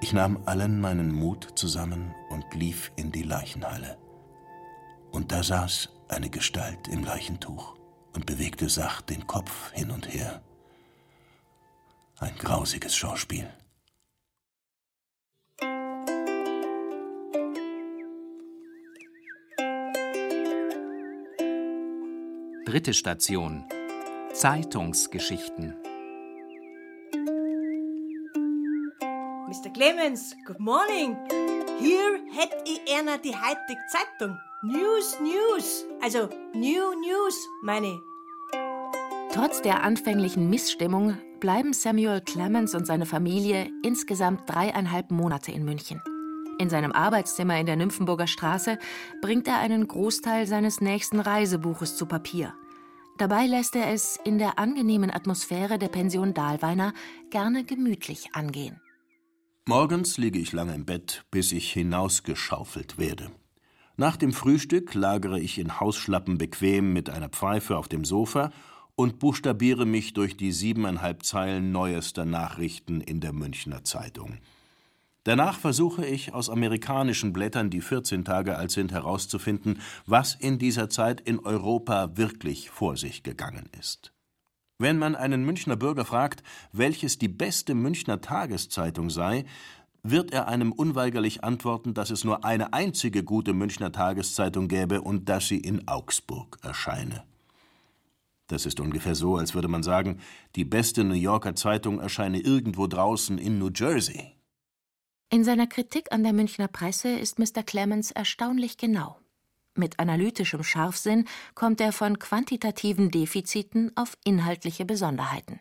[0.00, 3.98] Ich nahm allen meinen Mut zusammen und lief in die Leichenhalle.
[5.10, 7.74] Und da saß eine Gestalt im Leichentuch
[8.14, 10.42] und bewegte sacht den Kopf hin und her.
[12.20, 13.48] Ein grausiges Schauspiel.
[22.68, 23.64] Dritte Station.
[24.34, 25.74] Zeitungsgeschichten.
[29.48, 29.70] Mr.
[29.72, 31.16] Clemens, good morning.
[31.80, 34.36] Hier hätte ich einer die heutige Zeitung.
[34.62, 35.86] News, News.
[36.02, 38.00] Also New News, meine ich.
[39.32, 46.02] Trotz der anfänglichen Missstimmung bleiben Samuel Clemens und seine Familie insgesamt dreieinhalb Monate in München.
[46.58, 48.78] In seinem Arbeitszimmer in der Nymphenburger Straße
[49.22, 52.52] bringt er einen Großteil seines nächsten Reisebuches zu Papier.
[53.16, 56.92] Dabei lässt er es in der angenehmen Atmosphäre der Pension Dahlweiner
[57.30, 58.80] gerne gemütlich angehen.
[59.66, 63.30] Morgens liege ich lange im Bett, bis ich hinausgeschaufelt werde.
[63.96, 68.50] Nach dem Frühstück lagere ich in Hausschlappen bequem mit einer Pfeife auf dem Sofa
[68.96, 74.38] und buchstabiere mich durch die siebeneinhalb Zeilen neuester Nachrichten in der Münchner Zeitung.
[75.24, 80.88] Danach versuche ich, aus amerikanischen Blättern, die 14 Tage alt sind, herauszufinden, was in dieser
[80.88, 84.12] Zeit in Europa wirklich vor sich gegangen ist.
[84.78, 89.44] Wenn man einen Münchner Bürger fragt, welches die beste Münchner Tageszeitung sei,
[90.04, 95.28] wird er einem unweigerlich antworten, dass es nur eine einzige gute Münchner Tageszeitung gäbe und
[95.28, 97.24] dass sie in Augsburg erscheine.
[98.46, 100.20] Das ist ungefähr so, als würde man sagen,
[100.56, 104.37] die beste New Yorker Zeitung erscheine irgendwo draußen in New Jersey.
[105.30, 107.62] In seiner Kritik an der Münchner Presse ist Mr.
[107.62, 109.18] Clemens erstaunlich genau.
[109.74, 115.60] Mit analytischem Scharfsinn kommt er von quantitativen Defiziten auf inhaltliche Besonderheiten.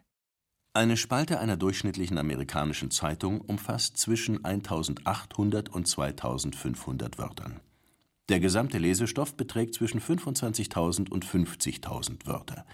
[0.74, 7.60] Eine Spalte einer durchschnittlichen amerikanischen Zeitung umfasst zwischen 1800 und 2500 Wörtern.
[8.30, 12.66] Der gesamte Lesestoff beträgt zwischen 25.000 und 50.000 Wörter.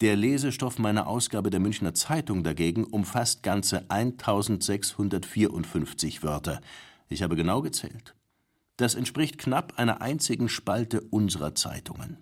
[0.00, 6.62] Der Lesestoff meiner Ausgabe der Münchner Zeitung dagegen umfasst ganze 1654 Wörter.
[7.10, 8.14] Ich habe genau gezählt.
[8.78, 12.16] Das entspricht knapp einer einzigen Spalte unserer Zeitungen.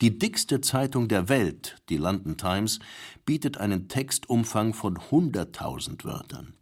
[0.00, 2.78] Die dickste Zeitung der Welt, die London Times,
[3.26, 6.54] bietet einen Textumfang von 100.000 Wörtern.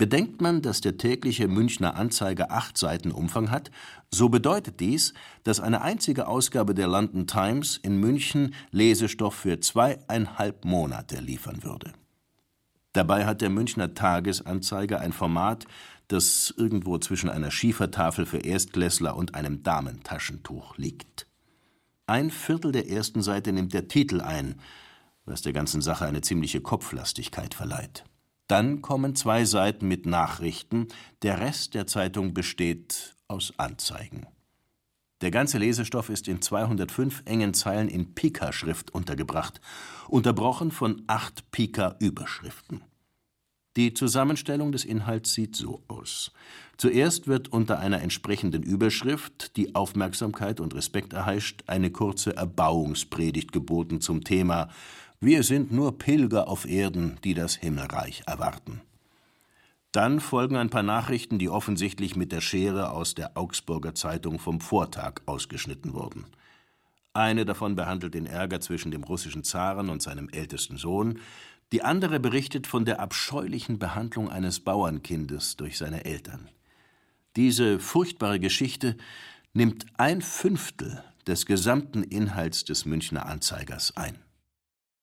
[0.00, 3.70] Bedenkt man, dass der tägliche Münchner Anzeiger acht Seiten Umfang hat,
[4.10, 5.12] so bedeutet dies,
[5.44, 11.92] dass eine einzige Ausgabe der London Times in München Lesestoff für zweieinhalb Monate liefern würde.
[12.94, 15.66] Dabei hat der Münchner Tagesanzeiger ein Format,
[16.08, 21.26] das irgendwo zwischen einer Schiefertafel für Erstklässler und einem Damentaschentuch liegt.
[22.06, 24.54] Ein Viertel der ersten Seite nimmt der Titel ein,
[25.26, 28.04] was der ganzen Sache eine ziemliche Kopflastigkeit verleiht.
[28.50, 30.88] Dann kommen zwei Seiten mit Nachrichten,
[31.22, 34.26] der Rest der Zeitung besteht aus Anzeigen.
[35.20, 39.60] Der ganze Lesestoff ist in 205 engen Zeilen in Pika-Schrift untergebracht,
[40.08, 42.82] unterbrochen von acht Pika-Überschriften.
[43.76, 46.32] Die Zusammenstellung des Inhalts sieht so aus.
[46.76, 54.00] Zuerst wird unter einer entsprechenden Überschrift, die Aufmerksamkeit und Respekt erheischt, eine kurze Erbauungspredigt geboten
[54.00, 54.70] zum Thema
[55.20, 58.80] wir sind nur Pilger auf Erden, die das Himmelreich erwarten.
[59.92, 64.60] Dann folgen ein paar Nachrichten, die offensichtlich mit der Schere aus der Augsburger Zeitung vom
[64.60, 66.24] Vortag ausgeschnitten wurden.
[67.12, 71.18] Eine davon behandelt den Ärger zwischen dem russischen Zaren und seinem ältesten Sohn,
[71.72, 76.48] die andere berichtet von der abscheulichen Behandlung eines Bauernkindes durch seine Eltern.
[77.36, 78.96] Diese furchtbare Geschichte
[79.52, 84.18] nimmt ein Fünftel des gesamten Inhalts des Münchner Anzeigers ein.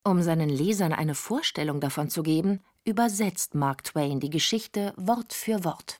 [0.08, 5.66] Um seinen Lesern eine Vorstellung davon zu geben, übersetzt Mark Twain die Geschichte Wort für
[5.66, 6.00] Wort.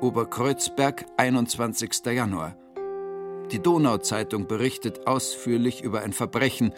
[0.00, 2.04] Oberkreuzberg, 21.
[2.06, 2.56] Januar.
[3.52, 6.74] Die Donauzeitung berichtet ausführlich über ein Verbrechen,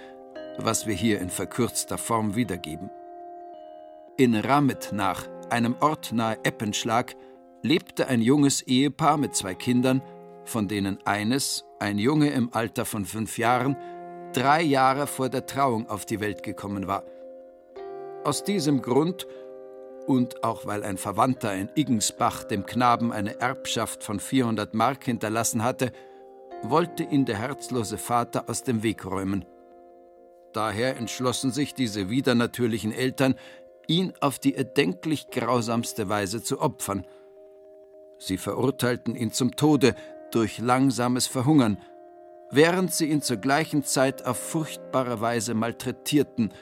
[0.59, 2.91] was wir hier in verkürzter Form wiedergeben.
[4.19, 7.17] In Ramet nach, einem Ort nahe Eppenschlag,
[7.63, 10.03] lebte ein junges Ehepaar mit zwei Kindern,
[10.45, 13.75] von denen eines, ein Junge im Alter von fünf Jahren,
[14.35, 17.05] drei Jahre vor der Trauung auf die Welt gekommen war.
[18.25, 19.27] Aus diesem Grund
[20.07, 25.63] und auch weil ein Verwandter in Iggensbach dem Knaben eine Erbschaft von 400 Mark hinterlassen
[25.63, 25.93] hatte,
[26.63, 29.45] wollte ihn der herzlose Vater aus dem Weg räumen.
[30.53, 33.35] Daher entschlossen sich diese widernatürlichen Eltern,
[33.87, 37.07] ihn auf die erdenklich grausamste Weise zu opfern.
[38.19, 39.95] Sie verurteilten ihn zum Tode
[40.31, 41.79] durch langsames Verhungern,
[42.55, 46.53] während sie ihn zur gleichen Zeit auf furchtbare Weise malträtierten,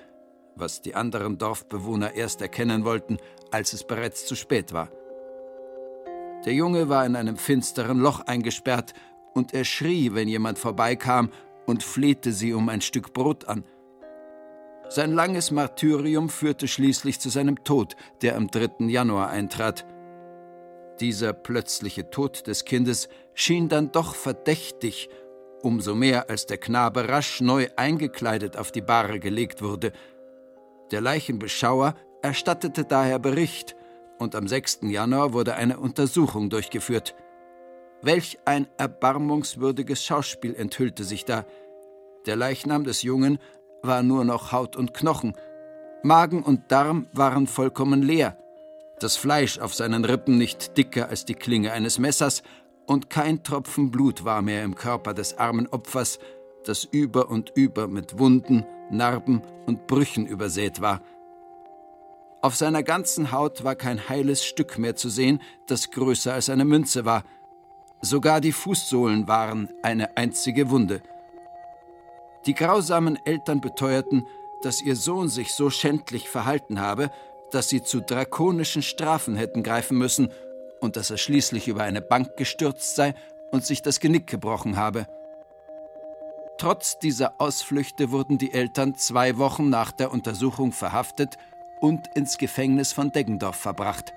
[0.55, 3.19] was die anderen Dorfbewohner erst erkennen wollten,
[3.51, 4.89] als es bereits zu spät war.
[6.47, 8.95] Der Junge war in einem finsteren Loch eingesperrt,
[9.35, 11.31] und er schrie, wenn jemand vorbeikam,
[11.67, 13.65] und flehte sie um ein Stück Brot an.
[14.89, 18.87] Sein langes Martyrium führte schließlich zu seinem Tod, der am 3.
[18.89, 19.87] Januar eintrat.
[21.01, 25.09] Dieser plötzliche Tod des Kindes schien dann doch verdächtig,
[25.63, 29.93] umso mehr als der Knabe rasch neu eingekleidet auf die Bahre gelegt wurde.
[30.91, 33.77] Der Leichenbeschauer erstattete daher Bericht,
[34.19, 34.81] und am 6.
[34.83, 37.15] Januar wurde eine Untersuchung durchgeführt.
[38.03, 41.45] Welch ein erbarmungswürdiges Schauspiel enthüllte sich da.
[42.27, 43.39] Der Leichnam des Jungen
[43.83, 45.35] war nur noch Haut und Knochen.
[46.03, 48.37] Magen und Darm waren vollkommen leer.
[49.01, 52.43] Das Fleisch auf seinen Rippen nicht dicker als die Klinge eines Messers
[52.87, 56.19] und kein Tropfen Blut war mehr im Körper des armen Opfers,
[56.65, 61.01] das über und über mit Wunden, Narben und Brüchen übersät war.
[62.41, 66.65] Auf seiner ganzen Haut war kein heiles Stück mehr zu sehen, das größer als eine
[66.65, 67.25] Münze war.
[68.01, 71.03] Sogar die Fußsohlen waren eine einzige Wunde.
[72.47, 74.27] Die grausamen Eltern beteuerten,
[74.63, 77.11] dass ihr Sohn sich so schändlich verhalten habe,
[77.53, 80.31] dass sie zu drakonischen Strafen hätten greifen müssen
[80.83, 83.15] und dass er schließlich über eine Bank gestürzt sei
[83.53, 85.07] und sich das Genick gebrochen habe.
[86.59, 91.37] Trotz dieser Ausflüchte wurden die Eltern zwei Wochen nach der Untersuchung verhaftet
[91.81, 94.13] und ins Gefängnis von Deggendorf verbracht.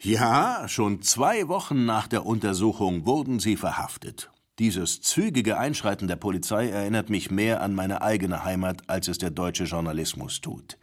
[0.00, 4.30] Ja, schon zwei Wochen nach der Untersuchung wurden sie verhaftet.
[4.58, 9.30] Dieses zügige Einschreiten der Polizei erinnert mich mehr an meine eigene Heimat, als es der
[9.30, 10.78] deutsche Journalismus tut.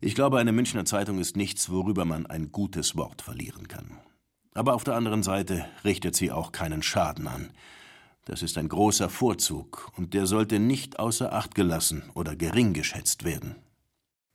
[0.00, 3.98] Ich glaube, eine Münchner Zeitung ist nichts, worüber man ein gutes Wort verlieren kann.
[4.54, 7.50] Aber auf der anderen Seite richtet sie auch keinen Schaden an.
[8.24, 13.24] Das ist ein großer Vorzug, und der sollte nicht außer Acht gelassen oder gering geschätzt
[13.24, 13.56] werden.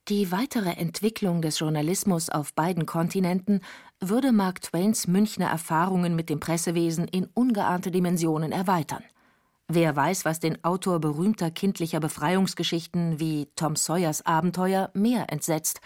[0.08, 3.60] Die weitere Entwicklung des Journalismus auf beiden Kontinenten
[4.00, 9.02] würde Mark Twains Münchner Erfahrungen mit dem Pressewesen in ungeahnte Dimensionen erweitern.
[9.68, 15.80] Wer weiß, was den Autor berühmter kindlicher Befreiungsgeschichten wie Tom Sawyers Abenteuer mehr entsetzt: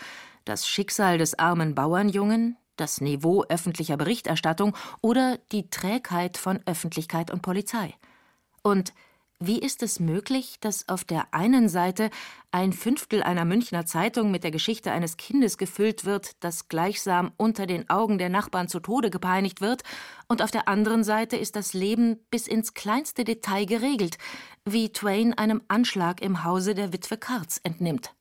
[0.44, 7.42] das Schicksal des armen Bauernjungen, das Niveau öffentlicher Berichterstattung oder die Trägheit von Öffentlichkeit und
[7.42, 7.94] Polizei.
[8.62, 8.92] Und
[9.40, 12.10] wie ist es möglich, dass auf der einen Seite
[12.50, 17.66] ein Fünftel einer Münchner Zeitung mit der Geschichte eines Kindes gefüllt wird, das gleichsam unter
[17.66, 19.82] den Augen der Nachbarn zu Tode gepeinigt wird,
[20.26, 24.18] und auf der anderen Seite ist das Leben bis ins kleinste Detail geregelt,
[24.64, 28.14] wie Twain einem Anschlag im Hause der Witwe Karz entnimmt?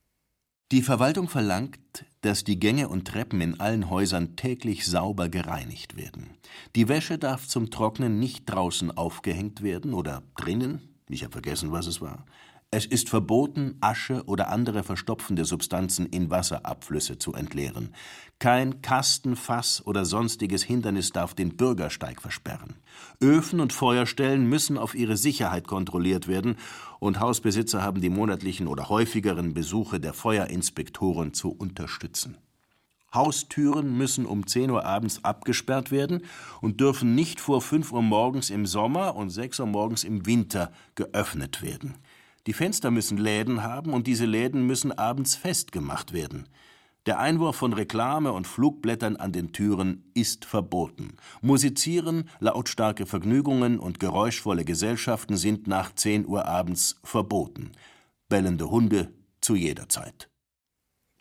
[0.72, 6.32] Die Verwaltung verlangt, dass die Gänge und Treppen in allen Häusern täglich sauber gereinigt werden.
[6.76, 11.88] Die Wäsche darf zum Trocknen nicht draußen aufgehängt werden oder drinnen, ich habe vergessen, was
[11.88, 12.26] es war.
[12.70, 17.94] Es ist verboten, Asche oder andere verstopfende Substanzen in Wasserabflüsse zu entleeren.
[18.40, 22.76] Kein Kasten, Fass oder sonstiges Hindernis darf den Bürgersteig versperren.
[23.22, 26.58] Öfen und Feuerstellen müssen auf ihre Sicherheit kontrolliert werden
[27.00, 32.38] und Hausbesitzer haben die monatlichen oder häufigeren Besuche der Feuerinspektoren zu unterstützen.
[33.14, 36.24] Haustüren müssen um 10 Uhr abends abgesperrt werden
[36.62, 40.72] und dürfen nicht vor 5 Uhr morgens im Sommer und 6 Uhr morgens im Winter
[40.96, 41.96] geöffnet werden.
[42.48, 46.48] Die Fenster müssen Läden haben und diese Läden müssen abends festgemacht werden.
[47.06, 51.16] Der Einwurf von Reklame und Flugblättern an den Türen ist verboten.
[51.42, 57.72] Musizieren, lautstarke Vergnügungen und geräuschvolle Gesellschaften sind nach 10 Uhr abends verboten.
[58.28, 60.30] Bellende Hunde zu jeder Zeit.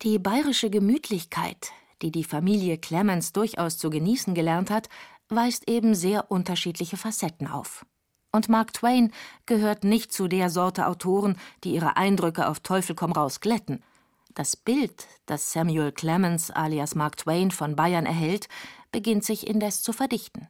[0.02, 4.90] Die bayerische Gemütlichkeit, die die Familie Clemens durchaus zu genießen gelernt hat,
[5.30, 7.86] weist eben sehr unterschiedliche Facetten auf.
[8.30, 9.10] Und Mark Twain
[9.46, 13.82] gehört nicht zu der Sorte Autoren, die ihre Eindrücke auf Teufel komm raus glätten.
[14.34, 18.48] Das Bild, das Samuel Clemens alias Mark Twain von Bayern erhält,
[18.92, 20.48] beginnt sich indes zu verdichten.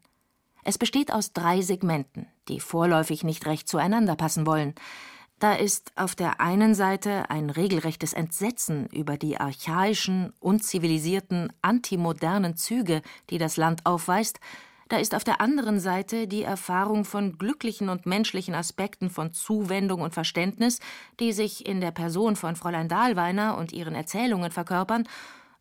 [0.65, 4.75] Es besteht aus drei Segmenten, die vorläufig nicht recht zueinander passen wollen.
[5.39, 13.03] Da ist auf der einen Seite ein regelrechtes Entsetzen über die archaischen, unzivilisierten, antimodernen Züge,
[13.29, 14.41] die das Land aufweist,
[14.89, 20.01] da ist auf der anderen Seite die Erfahrung von glücklichen und menschlichen Aspekten von Zuwendung
[20.01, 20.79] und Verständnis,
[21.19, 25.09] die sich in der Person von Fräulein Dahlweiner und ihren Erzählungen verkörpern,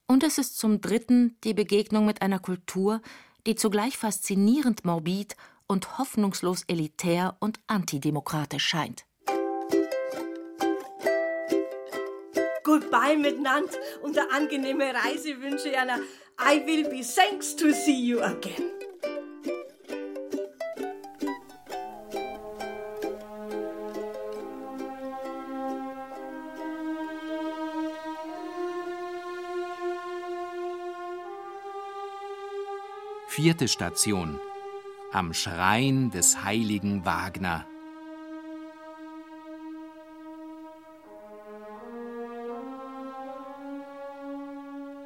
[0.07, 3.01] und es ist zum Dritten die Begegnung mit einer Kultur,
[3.47, 9.05] die zugleich faszinierend morbid und hoffnungslos elitär und antidemokratisch scheint.
[12.65, 15.99] Goodbye miteinander und eine angenehme Reise wünsche ich einer.
[16.41, 18.71] I will be thanks to see you again.
[33.27, 34.39] Vierte Station.
[35.11, 37.67] Am Schrein des heiligen Wagner.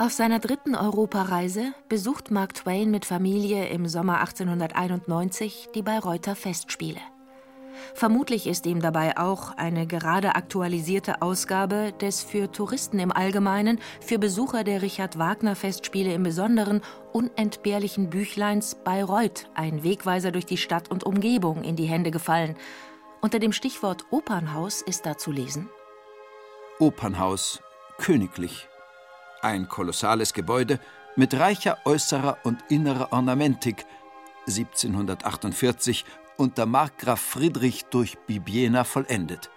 [0.02, 7.02] Auf seiner dritten Europareise besucht Mark Twain mit Familie im Sommer 1891 die Bayreuther Festspiele.
[7.96, 14.20] Vermutlich ist ihm dabei auch eine gerade aktualisierte Ausgabe des für Touristen im Allgemeinen, für
[14.20, 16.80] Besucher der Richard Wagner Festspiele im Besonderen
[17.12, 22.56] unentbehrlichen Büchleins Bayreuth, ein Wegweiser durch die Stadt und Umgebung, in die Hände gefallen.
[23.20, 25.70] Unter dem Stichwort Opernhaus ist da zu lesen:
[26.80, 27.62] Opernhaus,
[27.98, 28.69] königlich,
[29.42, 30.80] ein kolossales Gebäude
[31.16, 33.86] mit reicher äußerer und innerer Ornamentik,
[34.48, 36.06] 1748
[36.38, 39.50] unter Markgraf Friedrich durch Bibbiena vollendet.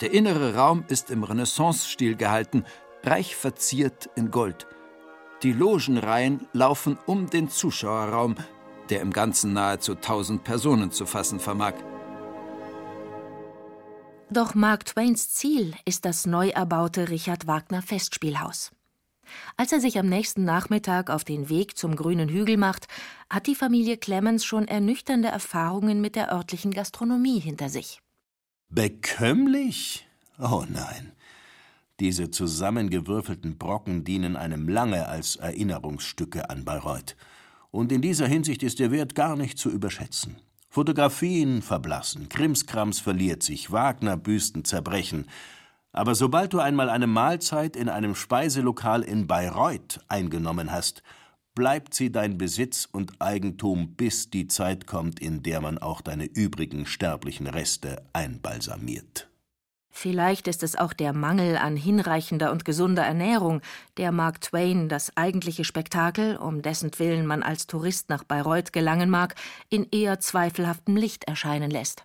[0.00, 2.64] Der innere Raum ist im Renaissance-Stil gehalten,
[3.02, 4.66] reich verziert in Gold.
[5.42, 8.36] Die Logenreihen laufen um den Zuschauerraum,
[8.90, 11.74] der im Ganzen nahezu 1000 Personen zu fassen vermag.
[14.30, 18.72] Doch Mark Twains Ziel ist das neu erbaute Richard Wagner Festspielhaus.
[19.56, 22.88] Als er sich am nächsten Nachmittag auf den Weg zum grünen Hügel macht,
[23.30, 28.00] hat die Familie Clemens schon ernüchternde Erfahrungen mit der örtlichen Gastronomie hinter sich.
[28.68, 30.06] Bekömmlich?
[30.38, 31.12] Oh nein.
[31.98, 37.16] Diese zusammengewürfelten Brocken dienen einem lange als Erinnerungsstücke an Bayreuth.
[37.70, 40.36] Und in dieser Hinsicht ist der Wert gar nicht zu überschätzen.
[40.68, 45.26] Fotografien verblassen, Krimskrams verliert sich, Wagner-Büsten zerbrechen.
[45.92, 51.02] Aber sobald du einmal eine Mahlzeit in einem Speiselokal in Bayreuth eingenommen hast,
[51.54, 56.26] bleibt sie dein Besitz und Eigentum, bis die Zeit kommt, in der man auch deine
[56.26, 59.27] übrigen sterblichen Reste einbalsamiert.
[59.90, 63.60] Vielleicht ist es auch der Mangel an hinreichender und gesunder Ernährung,
[63.96, 69.10] der Mark Twain das eigentliche Spektakel, um dessen Willen man als Tourist nach Bayreuth gelangen
[69.10, 69.34] mag,
[69.70, 72.04] in eher zweifelhaftem Licht erscheinen lässt.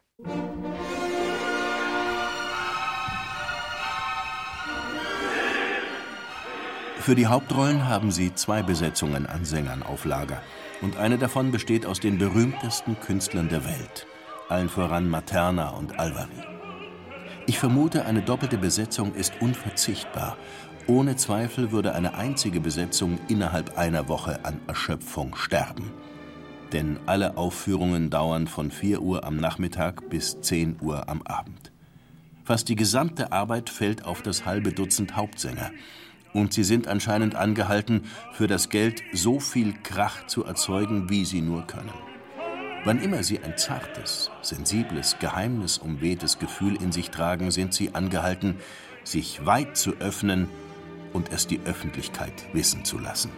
[7.04, 10.42] Für die Hauptrollen haben sie zwei Besetzungen an Sängern auf Lager.
[10.82, 14.08] Und eine davon besteht aus den berühmtesten Künstlern der Welt,
[14.48, 16.53] allen voran Materna und Alvari.
[17.46, 20.38] Ich vermute, eine doppelte Besetzung ist unverzichtbar.
[20.88, 25.91] Ohne Zweifel würde eine einzige Besetzung innerhalb einer Woche an Erschöpfung sterben.
[26.72, 31.74] Denn alle Aufführungen dauern von 4 Uhr am Nachmittag bis 10 Uhr am Abend.
[32.46, 35.72] Fast die gesamte Arbeit fällt auf das halbe Dutzend Hauptsänger.
[36.34, 41.41] Und sie sind anscheinend angehalten, für das Geld so viel Krach zu erzeugen, wie sie
[41.41, 42.12] nur können.
[42.86, 48.60] Wann immer sie ein zartes, sensibles, geheimnisumwehtes Gefühl in sich tragen, sind sie angehalten,
[49.06, 50.50] sich weit zu öffnen
[51.14, 53.32] und es die Öffentlichkeit wissen zu lassen.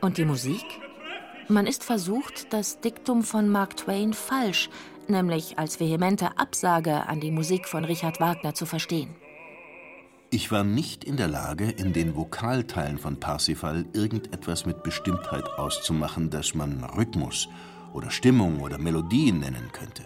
[0.00, 0.64] Und die Musik?
[1.48, 4.70] Man ist versucht, das Diktum von Mark Twain falsch,
[5.06, 9.14] nämlich als vehemente Absage an die Musik von Richard Wagner zu verstehen.
[10.34, 16.28] Ich war nicht in der Lage, in den Vokalteilen von Parsifal irgendetwas mit Bestimmtheit auszumachen,
[16.28, 17.48] das man Rhythmus
[17.92, 20.02] oder Stimmung oder Melodie nennen könnte.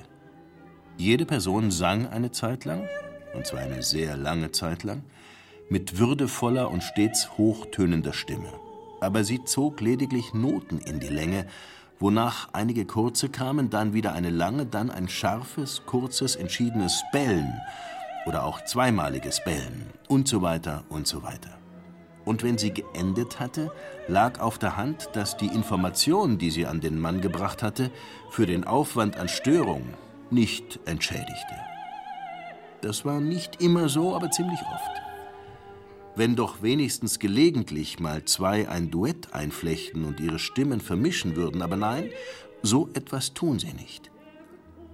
[0.99, 2.87] Jede Person sang eine Zeit lang,
[3.33, 5.03] und zwar eine sehr lange Zeit lang,
[5.71, 8.53] mit würdevoller und stets hochtönender Stimme.
[9.01, 11.47] Aber sie zog lediglich Noten in die Länge,
[11.99, 17.55] wonach einige kurze kamen, dann wieder eine lange, dann ein scharfes, kurzes, entschiedenes Bellen
[18.29, 21.59] oder auch zweimaliges Bellen und so weiter und so weiter.
[22.27, 23.73] Und wenn sie geendet hatte,
[24.07, 27.91] lag auf der Hand, dass die Information, die sie an den Mann gebracht hatte,
[28.29, 29.95] für den Aufwand an Störung
[30.31, 31.55] nicht entschädigte.
[32.83, 35.03] Das war nicht immer so, aber ziemlich oft.
[36.15, 41.77] Wenn doch wenigstens gelegentlich mal zwei ein Duett einflechten und ihre Stimmen vermischen würden, aber
[41.77, 42.11] nein,
[42.61, 44.11] so etwas tun sie nicht.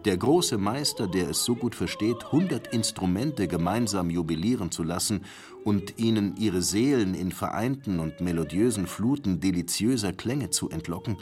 [0.04, 5.24] Der große Meister, der es so gut versteht, hundert Instrumente gemeinsam jubilieren zu lassen
[5.64, 11.16] und ihnen ihre Seelen in vereinten und melodiösen Fluten deliziöser Klänge zu entlocken,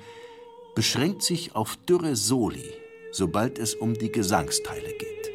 [0.75, 2.73] beschränkt sich auf dürre Soli,
[3.13, 5.32] sobald es um die Gesangsteile geht.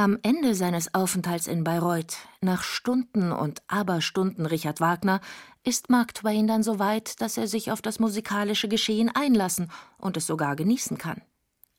[0.00, 5.20] Am Ende seines Aufenthalts in Bayreuth, nach Stunden und Aberstunden Richard Wagner,
[5.62, 10.16] ist Mark Twain dann so weit, dass er sich auf das musikalische Geschehen einlassen und
[10.16, 11.20] es sogar genießen kann.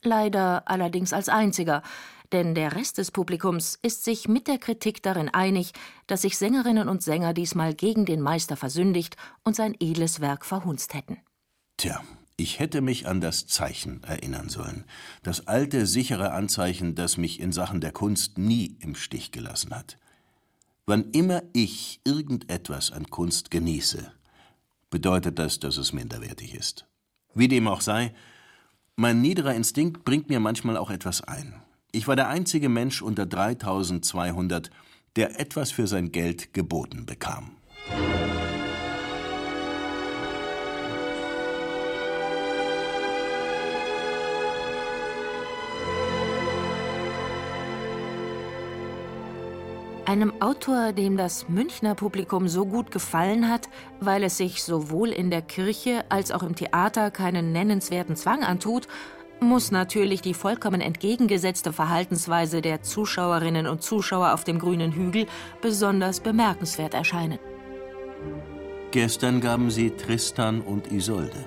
[0.03, 1.81] Leider allerdings als einziger,
[2.31, 5.71] denn der Rest des Publikums ist sich mit der Kritik darin einig,
[6.05, 10.93] dass sich Sängerinnen und Sänger diesmal gegen den Meister versündigt und sein edles Werk verhunzt
[10.93, 11.17] hätten.
[11.77, 11.99] Tja,
[12.41, 14.85] ich hätte mich an das Zeichen erinnern sollen.
[15.21, 19.97] Das alte, sichere Anzeichen, das mich in Sachen der Kunst nie im Stich gelassen hat.
[20.87, 24.11] Wann immer ich irgendetwas an Kunst genieße,
[24.89, 26.87] bedeutet das, dass es minderwertig ist.
[27.35, 28.13] Wie dem auch sei,
[28.95, 31.61] mein niederer Instinkt bringt mir manchmal auch etwas ein.
[31.91, 34.71] Ich war der einzige Mensch unter 3200,
[35.15, 37.51] der etwas für sein Geld geboten bekam.
[50.11, 53.69] Einem Autor, dem das Münchner Publikum so gut gefallen hat,
[54.01, 58.89] weil es sich sowohl in der Kirche als auch im Theater keinen nennenswerten Zwang antut,
[59.39, 65.27] muss natürlich die vollkommen entgegengesetzte Verhaltensweise der Zuschauerinnen und Zuschauer auf dem grünen Hügel
[65.61, 67.39] besonders bemerkenswert erscheinen.
[68.91, 71.45] Gestern gaben sie Tristan und Isolde.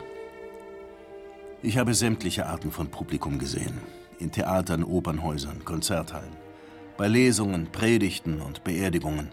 [1.61, 3.79] Ich habe sämtliche Arten von Publikum gesehen.
[4.19, 6.44] In Theatern, Opernhäusern, Konzerthallen
[6.97, 9.31] bei Lesungen, Predigten und Beerdigungen,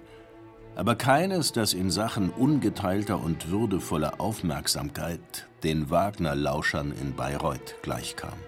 [0.76, 8.40] aber keines, das in Sachen ungeteilter und würdevoller Aufmerksamkeit den Wagner-Lauschern in Bayreuth gleichkam.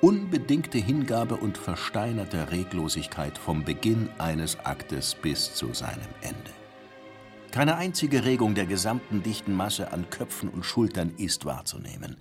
[0.00, 6.52] Unbedingte Hingabe und versteinerte Reglosigkeit vom Beginn eines Aktes bis zu seinem Ende.
[7.50, 12.16] Keine einzige Regung der gesamten dichten Masse an Köpfen und Schultern ist wahrzunehmen.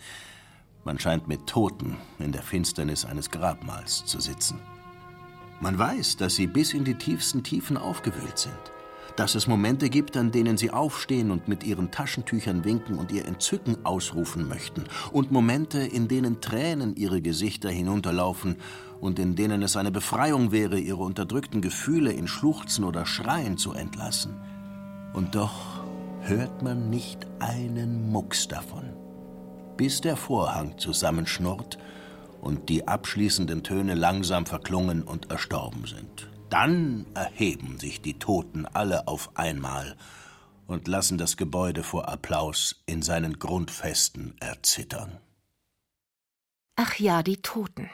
[0.83, 4.59] Man scheint mit Toten in der Finsternis eines Grabmals zu sitzen.
[5.59, 8.53] Man weiß, dass sie bis in die tiefsten Tiefen aufgewühlt sind.
[9.15, 13.25] Dass es Momente gibt, an denen sie aufstehen und mit ihren Taschentüchern winken und ihr
[13.25, 14.83] Entzücken ausrufen möchten.
[15.11, 18.57] Und Momente, in denen Tränen ihre Gesichter hinunterlaufen
[19.01, 23.73] und in denen es eine Befreiung wäre, ihre unterdrückten Gefühle in Schluchzen oder Schreien zu
[23.73, 24.35] entlassen.
[25.13, 25.83] Und doch
[26.21, 28.93] hört man nicht einen Mucks davon.
[29.77, 31.79] Bis der Vorhang zusammenschnurrt
[32.41, 36.29] und die abschließenden Töne langsam verklungen und erstorben sind.
[36.49, 39.95] Dann erheben sich die Toten alle auf einmal
[40.65, 45.19] und lassen das Gebäude vor Applaus in seinen Grundfesten erzittern.
[46.75, 47.89] Ach ja, die Toten.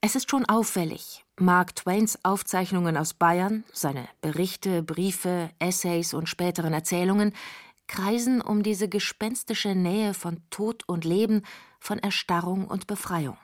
[0.00, 1.24] Es ist schon auffällig.
[1.40, 7.32] Mark Twains Aufzeichnungen aus Bayern, seine Berichte, Briefe, Essays und späteren Erzählungen
[7.88, 11.42] kreisen um diese gespenstische Nähe von Tod und Leben,
[11.80, 13.38] von Erstarrung und Befreiung.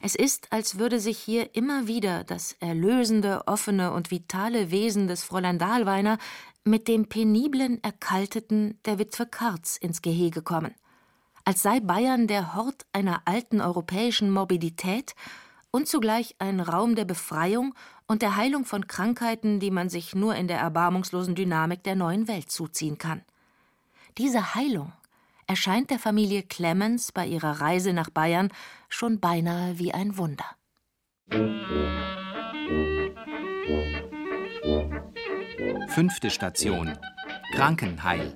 [0.00, 5.24] Es ist, als würde sich hier immer wieder das erlösende, offene und vitale Wesen des
[5.24, 6.18] Fräulein Dahlweiner
[6.64, 10.74] mit dem peniblen, erkalteten der Witwe Karz ins Gehege kommen.
[11.44, 15.14] Als sei Bayern der Hort einer alten europäischen Morbidität
[15.70, 17.74] und zugleich ein Raum der Befreiung
[18.08, 22.26] und der Heilung von Krankheiten, die man sich nur in der erbarmungslosen Dynamik der neuen
[22.28, 23.22] Welt zuziehen kann.
[24.18, 24.92] Diese Heilung
[25.46, 28.50] erscheint der Familie Clemens bei ihrer Reise nach Bayern
[28.88, 30.44] schon beinahe wie ein Wunder.
[35.88, 36.98] Fünfte Station
[37.52, 38.34] Krankenheil.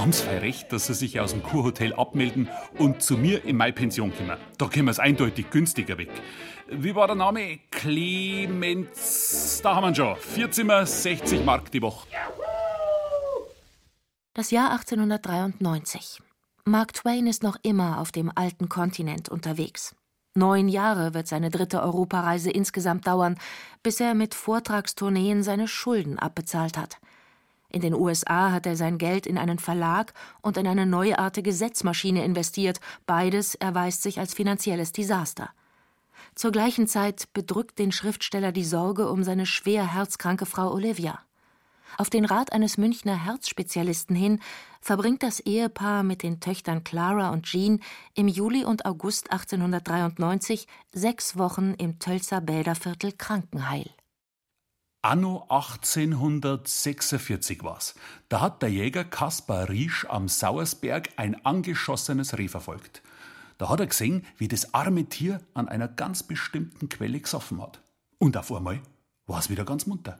[0.00, 2.48] Haben sie recht, dass sie sich aus dem Kurhotel abmelden
[2.78, 4.38] und zu mir in meine Pension kommen.
[4.56, 6.08] Da können es eindeutig günstiger weg.
[6.70, 7.58] Wie war der Name?
[7.70, 9.60] Clemens.
[9.62, 10.16] Da haben wir ihn schon.
[10.16, 12.08] Vier Zimmer, 60 Mark die Woche.
[14.32, 16.22] Das Jahr 1893.
[16.64, 19.94] Mark Twain ist noch immer auf dem alten Kontinent unterwegs.
[20.34, 23.38] Neun Jahre wird seine dritte Europareise insgesamt dauern,
[23.82, 26.96] bis er mit Vortragstourneen seine Schulden abbezahlt hat.
[27.70, 30.12] In den USA hat er sein Geld in einen Verlag
[30.42, 32.80] und in eine neuartige Setzmaschine investiert.
[33.06, 35.50] Beides erweist sich als finanzielles Desaster.
[36.34, 41.20] Zur gleichen Zeit bedrückt den Schriftsteller die Sorge um seine schwer herzkranke Frau Olivia.
[41.96, 44.40] Auf den Rat eines Münchner Herzspezialisten hin
[44.80, 47.80] verbringt das Ehepaar mit den Töchtern Clara und Jean
[48.14, 53.90] im Juli und August 1893 sechs Wochen im Tölzer Bäderviertel Krankenheil.
[55.02, 57.94] Anno 1846 war's.
[58.28, 63.00] Da hat der Jäger Kaspar Riesch am Sauersberg ein angeschossenes Reh verfolgt.
[63.56, 67.80] Da hat er gesehen, wie das arme Tier an einer ganz bestimmten Quelle gesoffen hat.
[68.18, 68.82] Und auf einmal
[69.26, 70.18] war es wieder ganz munter.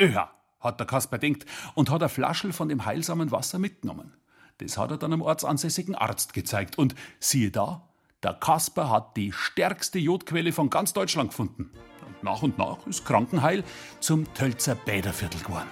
[0.00, 4.14] Ja, hat der Kasper denkt und hat eine Flaschel von dem heilsamen Wasser mitgenommen.
[4.58, 7.89] Das hat er dann einem ortsansässigen Arzt gezeigt und siehe da,
[8.22, 11.70] der Kasper hat die stärkste Jodquelle von ganz Deutschland gefunden.
[12.06, 13.64] Und nach und nach ist Krankenheil
[14.00, 15.68] zum Tölzer Bäderviertel geworden.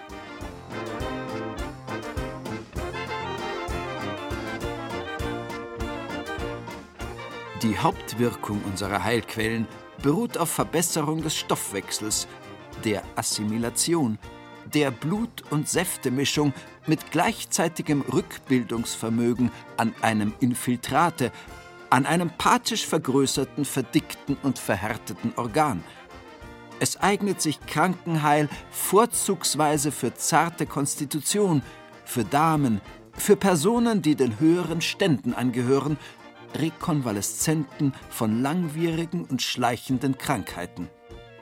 [7.63, 9.67] Die Hauptwirkung unserer Heilquellen
[10.01, 12.29] beruht auf Verbesserung des Stoffwechsels,
[12.85, 14.19] der Assimilation,
[14.73, 16.55] der Blut- und Säftemischung
[16.87, 21.33] mit gleichzeitigem Rückbildungsvermögen an einem Infiltrate,
[21.91, 25.83] an einem pathisch vergrößerten, verdickten und verhärteten Organ.
[26.81, 31.63] Es eignet sich Krankenheil vorzugsweise für zarte Konstitution,
[32.05, 32.81] für Damen,
[33.13, 35.99] für Personen, die den höheren Ständen angehören,
[36.55, 40.89] Rekonvaleszenten von langwierigen und schleichenden Krankheiten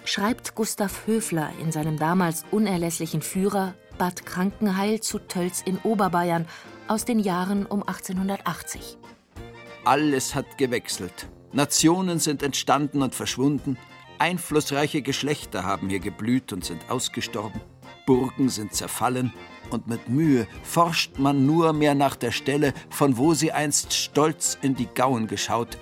[0.09, 6.47] schreibt Gustav Höfler in seinem damals unerlässlichen Führer Bad Krankenheil zu Tölz in Oberbayern
[6.89, 8.99] aus den Jahren um 1880.
[9.87, 11.29] Alles hat gewechselt.
[11.53, 13.79] Nationen sind entstanden und verschwunden.
[14.19, 17.61] Einflussreiche Geschlechter haben hier geblüht und sind ausgestorben.
[18.05, 19.33] Burgen sind zerfallen
[19.71, 24.59] und mit Mühe forscht man nur mehr nach der Stelle, von wo sie einst stolz
[24.61, 25.79] in die Gauen geschaut.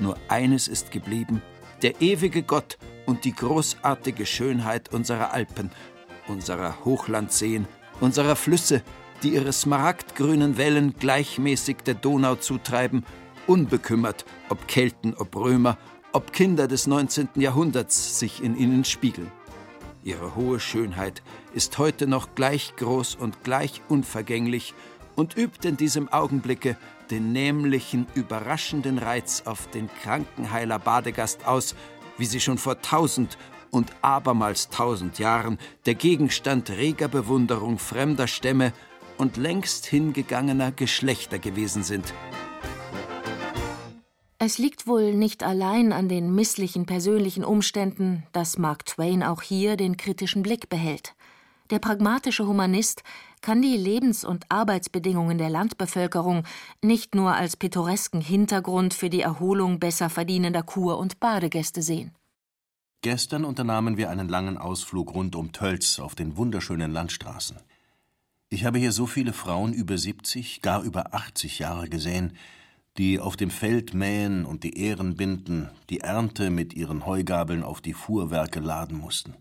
[0.00, 1.40] Nur eines ist geblieben:
[1.82, 2.76] der ewige Gott
[3.06, 5.70] und die großartige Schönheit unserer Alpen,
[6.26, 7.68] unserer Hochlandseen,
[8.00, 8.82] unserer Flüsse,
[9.22, 13.04] die ihre smaragdgrünen Wellen gleichmäßig der Donau zutreiben,
[13.48, 15.78] unbekümmert, ob Kelten, ob Römer,
[16.12, 17.28] ob Kinder des 19.
[17.36, 19.32] Jahrhunderts sich in ihnen spiegeln.
[20.04, 21.22] Ihre hohe Schönheit
[21.54, 24.74] ist heute noch gleich groß und gleich unvergänglich
[25.16, 26.76] und übt in diesem Augenblicke
[27.10, 31.74] den nämlichen, überraschenden Reiz auf den Krankenheiler Badegast aus,
[32.18, 33.38] wie sie schon vor tausend
[33.70, 38.72] und abermals tausend Jahren der Gegenstand reger Bewunderung fremder Stämme
[39.16, 42.14] und längst hingegangener Geschlechter gewesen sind.
[44.40, 49.76] Es liegt wohl nicht allein an den misslichen persönlichen Umständen, dass Mark Twain auch hier
[49.76, 51.16] den kritischen Blick behält.
[51.70, 53.02] Der pragmatische Humanist
[53.40, 56.44] kann die Lebens- und Arbeitsbedingungen der Landbevölkerung
[56.82, 62.14] nicht nur als pittoresken Hintergrund für die Erholung besser verdienender Kur- und Badegäste sehen.
[63.02, 67.56] Gestern unternahmen wir einen langen Ausflug rund um Tölz auf den wunderschönen Landstraßen.
[68.50, 72.34] Ich habe hier so viele Frauen über 70, gar über 80 Jahre gesehen,
[72.98, 77.80] die auf dem Feld mähen und die Ähren binden, die Ernte mit ihren Heugabeln auf
[77.80, 79.36] die Fuhrwerke laden mussten.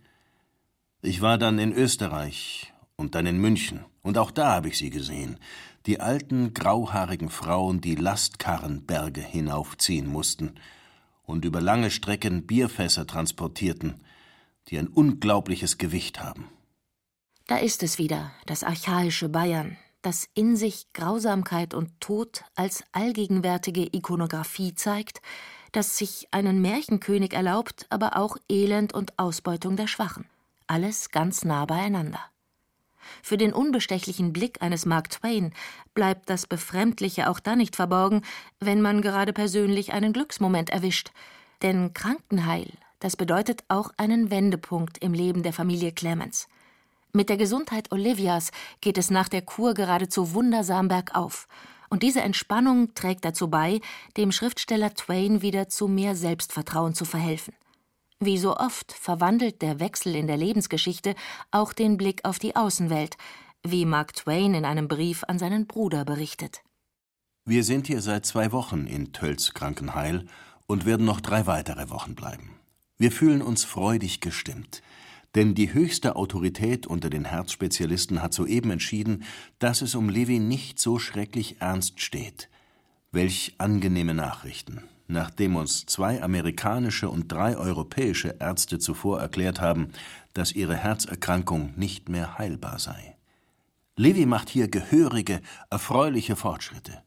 [1.02, 4.92] Ich war dann in Österreich und dann in München, und auch da habe ich sie
[4.92, 5.40] gesehen,
[5.88, 10.56] die alten, grauhaarigen Frauen, die Lastkarrenberge hinaufziehen mussten
[11.24, 14.04] und über lange Strecken Bierfässer transportierten,
[14.68, 16.50] die ein unglaubliches Gewicht haben.
[17.48, 23.88] Da ist es wieder, das archaische Bayern, das in sich Grausamkeit und Tod als allgegenwärtige
[23.92, 25.22] Ikonographie zeigt,
[25.72, 30.26] das sich einen Märchenkönig erlaubt, aber auch Elend und Ausbeutung der Schwachen.
[30.66, 32.20] Alles ganz nah beieinander.
[33.22, 35.54] Für den unbestechlichen Blick eines Mark Twain
[35.94, 38.22] bleibt das Befremdliche auch dann nicht verborgen,
[38.60, 41.12] wenn man gerade persönlich einen Glücksmoment erwischt.
[41.62, 46.48] Denn Krankenheil, das bedeutet auch einen Wendepunkt im Leben der Familie Clemens.
[47.14, 48.52] Mit der Gesundheit Olivias
[48.82, 51.48] geht es nach der Kur geradezu wundersam bergauf.
[51.90, 53.80] Und diese Entspannung trägt dazu bei,
[54.18, 57.54] dem Schriftsteller Twain wieder zu mehr Selbstvertrauen zu verhelfen.
[58.20, 61.16] Wie so oft verwandelt der Wechsel in der Lebensgeschichte
[61.52, 63.16] auch den Blick auf die Außenwelt,
[63.64, 66.62] wie Mark Twain in einem Brief an seinen Bruder berichtet.
[67.46, 70.26] Wir sind hier seit zwei Wochen in Tölz Krankenheil
[70.66, 72.60] und werden noch drei weitere Wochen bleiben.
[72.98, 74.82] Wir fühlen uns freudig gestimmt,
[75.38, 79.24] denn die höchste Autorität unter den Herzspezialisten hat soeben entschieden,
[79.60, 82.50] dass es um Levi nicht so schrecklich ernst steht.
[83.14, 89.92] Welch angenehme Nachrichten nachdem uns zwei amerikanische und drei europäische Ärzte zuvor erklärt haben,
[90.34, 93.16] dass ihre Herzerkrankung nicht mehr heilbar sei.
[93.96, 97.02] Levi macht hier gehörige, erfreuliche Fortschritte.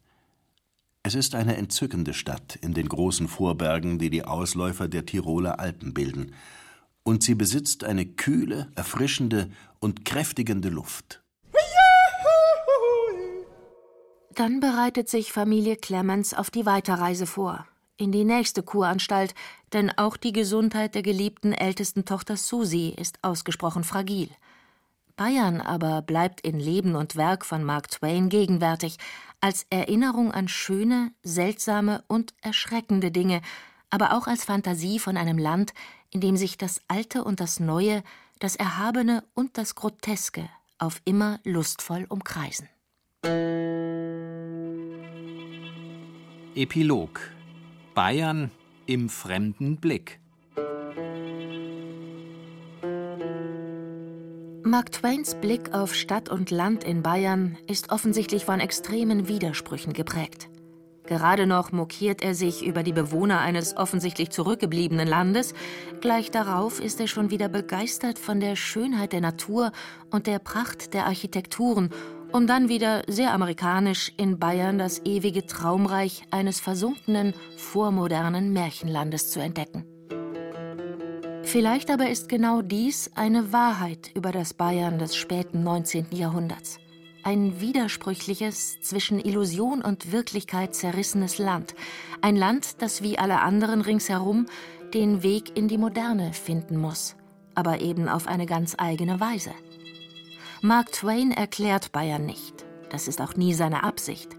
[1.03, 5.95] Es ist eine entzückende Stadt in den großen Vorbergen, die die Ausläufer der Tiroler Alpen
[5.95, 6.35] bilden.
[7.03, 11.23] Und sie besitzt eine kühle, erfrischende und kräftigende Luft.
[14.35, 19.35] Dann bereitet sich Familie Clemens auf die Weiterreise vor, in die nächste Kuranstalt,
[19.73, 24.31] denn auch die Gesundheit der geliebten ältesten Tochter Susie ist ausgesprochen fragil.
[25.17, 28.97] Bayern aber bleibt in Leben und Werk von Mark Twain gegenwärtig,
[29.43, 33.43] als Erinnerung an schöne, seltsame und erschreckende Dinge,
[33.91, 35.75] aber auch als Fantasie von einem Land,
[36.11, 38.03] in dem sich das Alte und das Neue,
[38.39, 40.49] das Erhabene und das Groteske
[40.79, 42.69] auf immer lustvoll umkreisen.
[46.55, 47.21] Epilog
[47.95, 48.51] Bayern
[48.87, 50.21] im fremden Blick
[54.63, 60.50] Mark Twains Blick auf Stadt und Land in Bayern ist offensichtlich von extremen Widersprüchen geprägt.
[61.11, 65.55] Gerade noch mokiert er sich über die Bewohner eines offensichtlich zurückgebliebenen Landes,
[66.01, 69.73] gleich darauf ist er schon wieder begeistert von der Schönheit der Natur
[70.13, 71.91] und der Pracht der Architekturen,
[72.31, 79.41] um dann wieder sehr amerikanisch in Bayern das ewige Traumreich eines versunkenen, vormodernen Märchenlandes zu
[79.41, 79.85] entdecken.
[81.43, 86.07] Vielleicht aber ist genau dies eine Wahrheit über das Bayern des späten 19.
[86.13, 86.79] Jahrhunderts.
[87.23, 91.75] Ein widersprüchliches, zwischen Illusion und Wirklichkeit zerrissenes Land.
[92.23, 94.47] Ein Land, das wie alle anderen ringsherum
[94.95, 97.17] den Weg in die Moderne finden muss,
[97.55, 99.53] aber eben auf eine ganz eigene Weise.
[100.63, 102.65] Mark Twain erklärt Bayern nicht.
[102.91, 104.37] Das ist auch nie seine Absicht.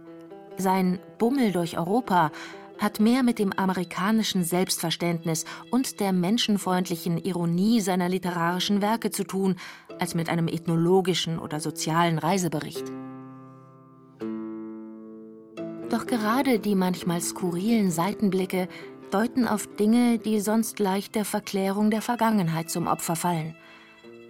[0.58, 2.32] Sein Bummel durch Europa
[2.80, 9.56] hat mehr mit dem amerikanischen Selbstverständnis und der menschenfreundlichen Ironie seiner literarischen Werke zu tun,
[10.02, 12.92] als mit einem ethnologischen oder sozialen Reisebericht.
[15.90, 18.68] Doch gerade die manchmal skurrilen Seitenblicke
[19.12, 23.56] deuten auf Dinge, die sonst leicht der Verklärung der Vergangenheit zum Opfer fallen.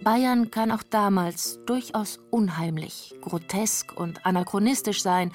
[0.02, 5.32] Bayern kann auch damals durchaus unheimlich, grotesk und anachronistisch sein,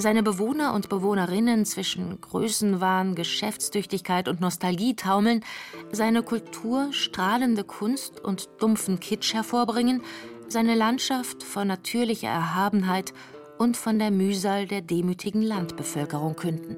[0.00, 5.44] seine Bewohner und Bewohnerinnen zwischen Größenwahn, Geschäftstüchtigkeit und Nostalgie taumeln,
[5.92, 10.02] seine Kultur strahlende Kunst und dumpfen Kitsch hervorbringen,
[10.48, 13.12] seine Landschaft von natürlicher Erhabenheit
[13.58, 16.76] und von der Mühsal der demütigen Landbevölkerung künden.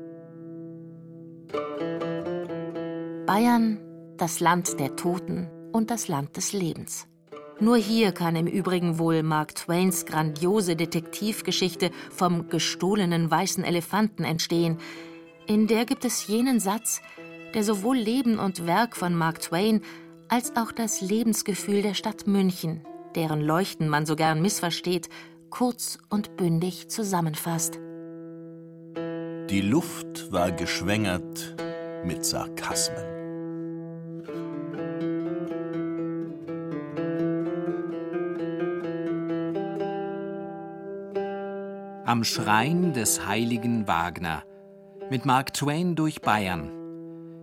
[3.24, 3.78] Bayern,
[4.16, 7.06] das Land der Toten und das Land des Lebens.
[7.60, 14.78] Nur hier kann im Übrigen wohl Mark Twains grandiose Detektivgeschichte vom gestohlenen weißen Elefanten entstehen.
[15.46, 17.00] In der gibt es jenen Satz,
[17.54, 19.82] der sowohl Leben und Werk von Mark Twain
[20.28, 22.80] als auch das Lebensgefühl der Stadt München,
[23.14, 25.08] deren Leuchten man so gern missversteht,
[25.50, 27.78] kurz und bündig zusammenfasst.
[29.50, 31.54] Die Luft war geschwängert
[32.04, 33.21] mit Sarkasmen.
[42.04, 44.42] Am Schrein des heiligen Wagner
[45.08, 46.68] mit Mark Twain durch Bayern.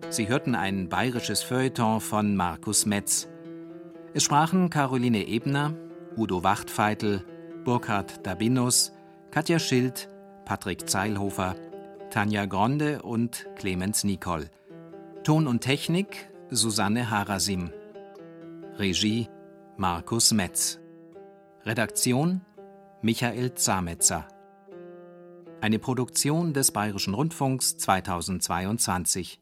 [0.09, 3.29] Sie hörten ein bayerisches Feuilleton von Markus Metz.
[4.13, 5.73] Es sprachen Caroline Ebner,
[6.17, 7.23] Udo Wachtfeitel,
[7.63, 8.91] Burkhard Dabinus,
[9.31, 10.09] Katja Schild,
[10.43, 11.55] Patrick Zeilhofer,
[12.09, 14.49] Tanja Gronde und Clemens Nicol.
[15.23, 17.71] Ton und Technik Susanne Harasim.
[18.77, 19.29] Regie
[19.77, 20.81] Markus Metz.
[21.63, 22.41] Redaktion
[23.01, 24.27] Michael Zametzer.
[25.61, 29.39] Eine Produktion des Bayerischen Rundfunks 2022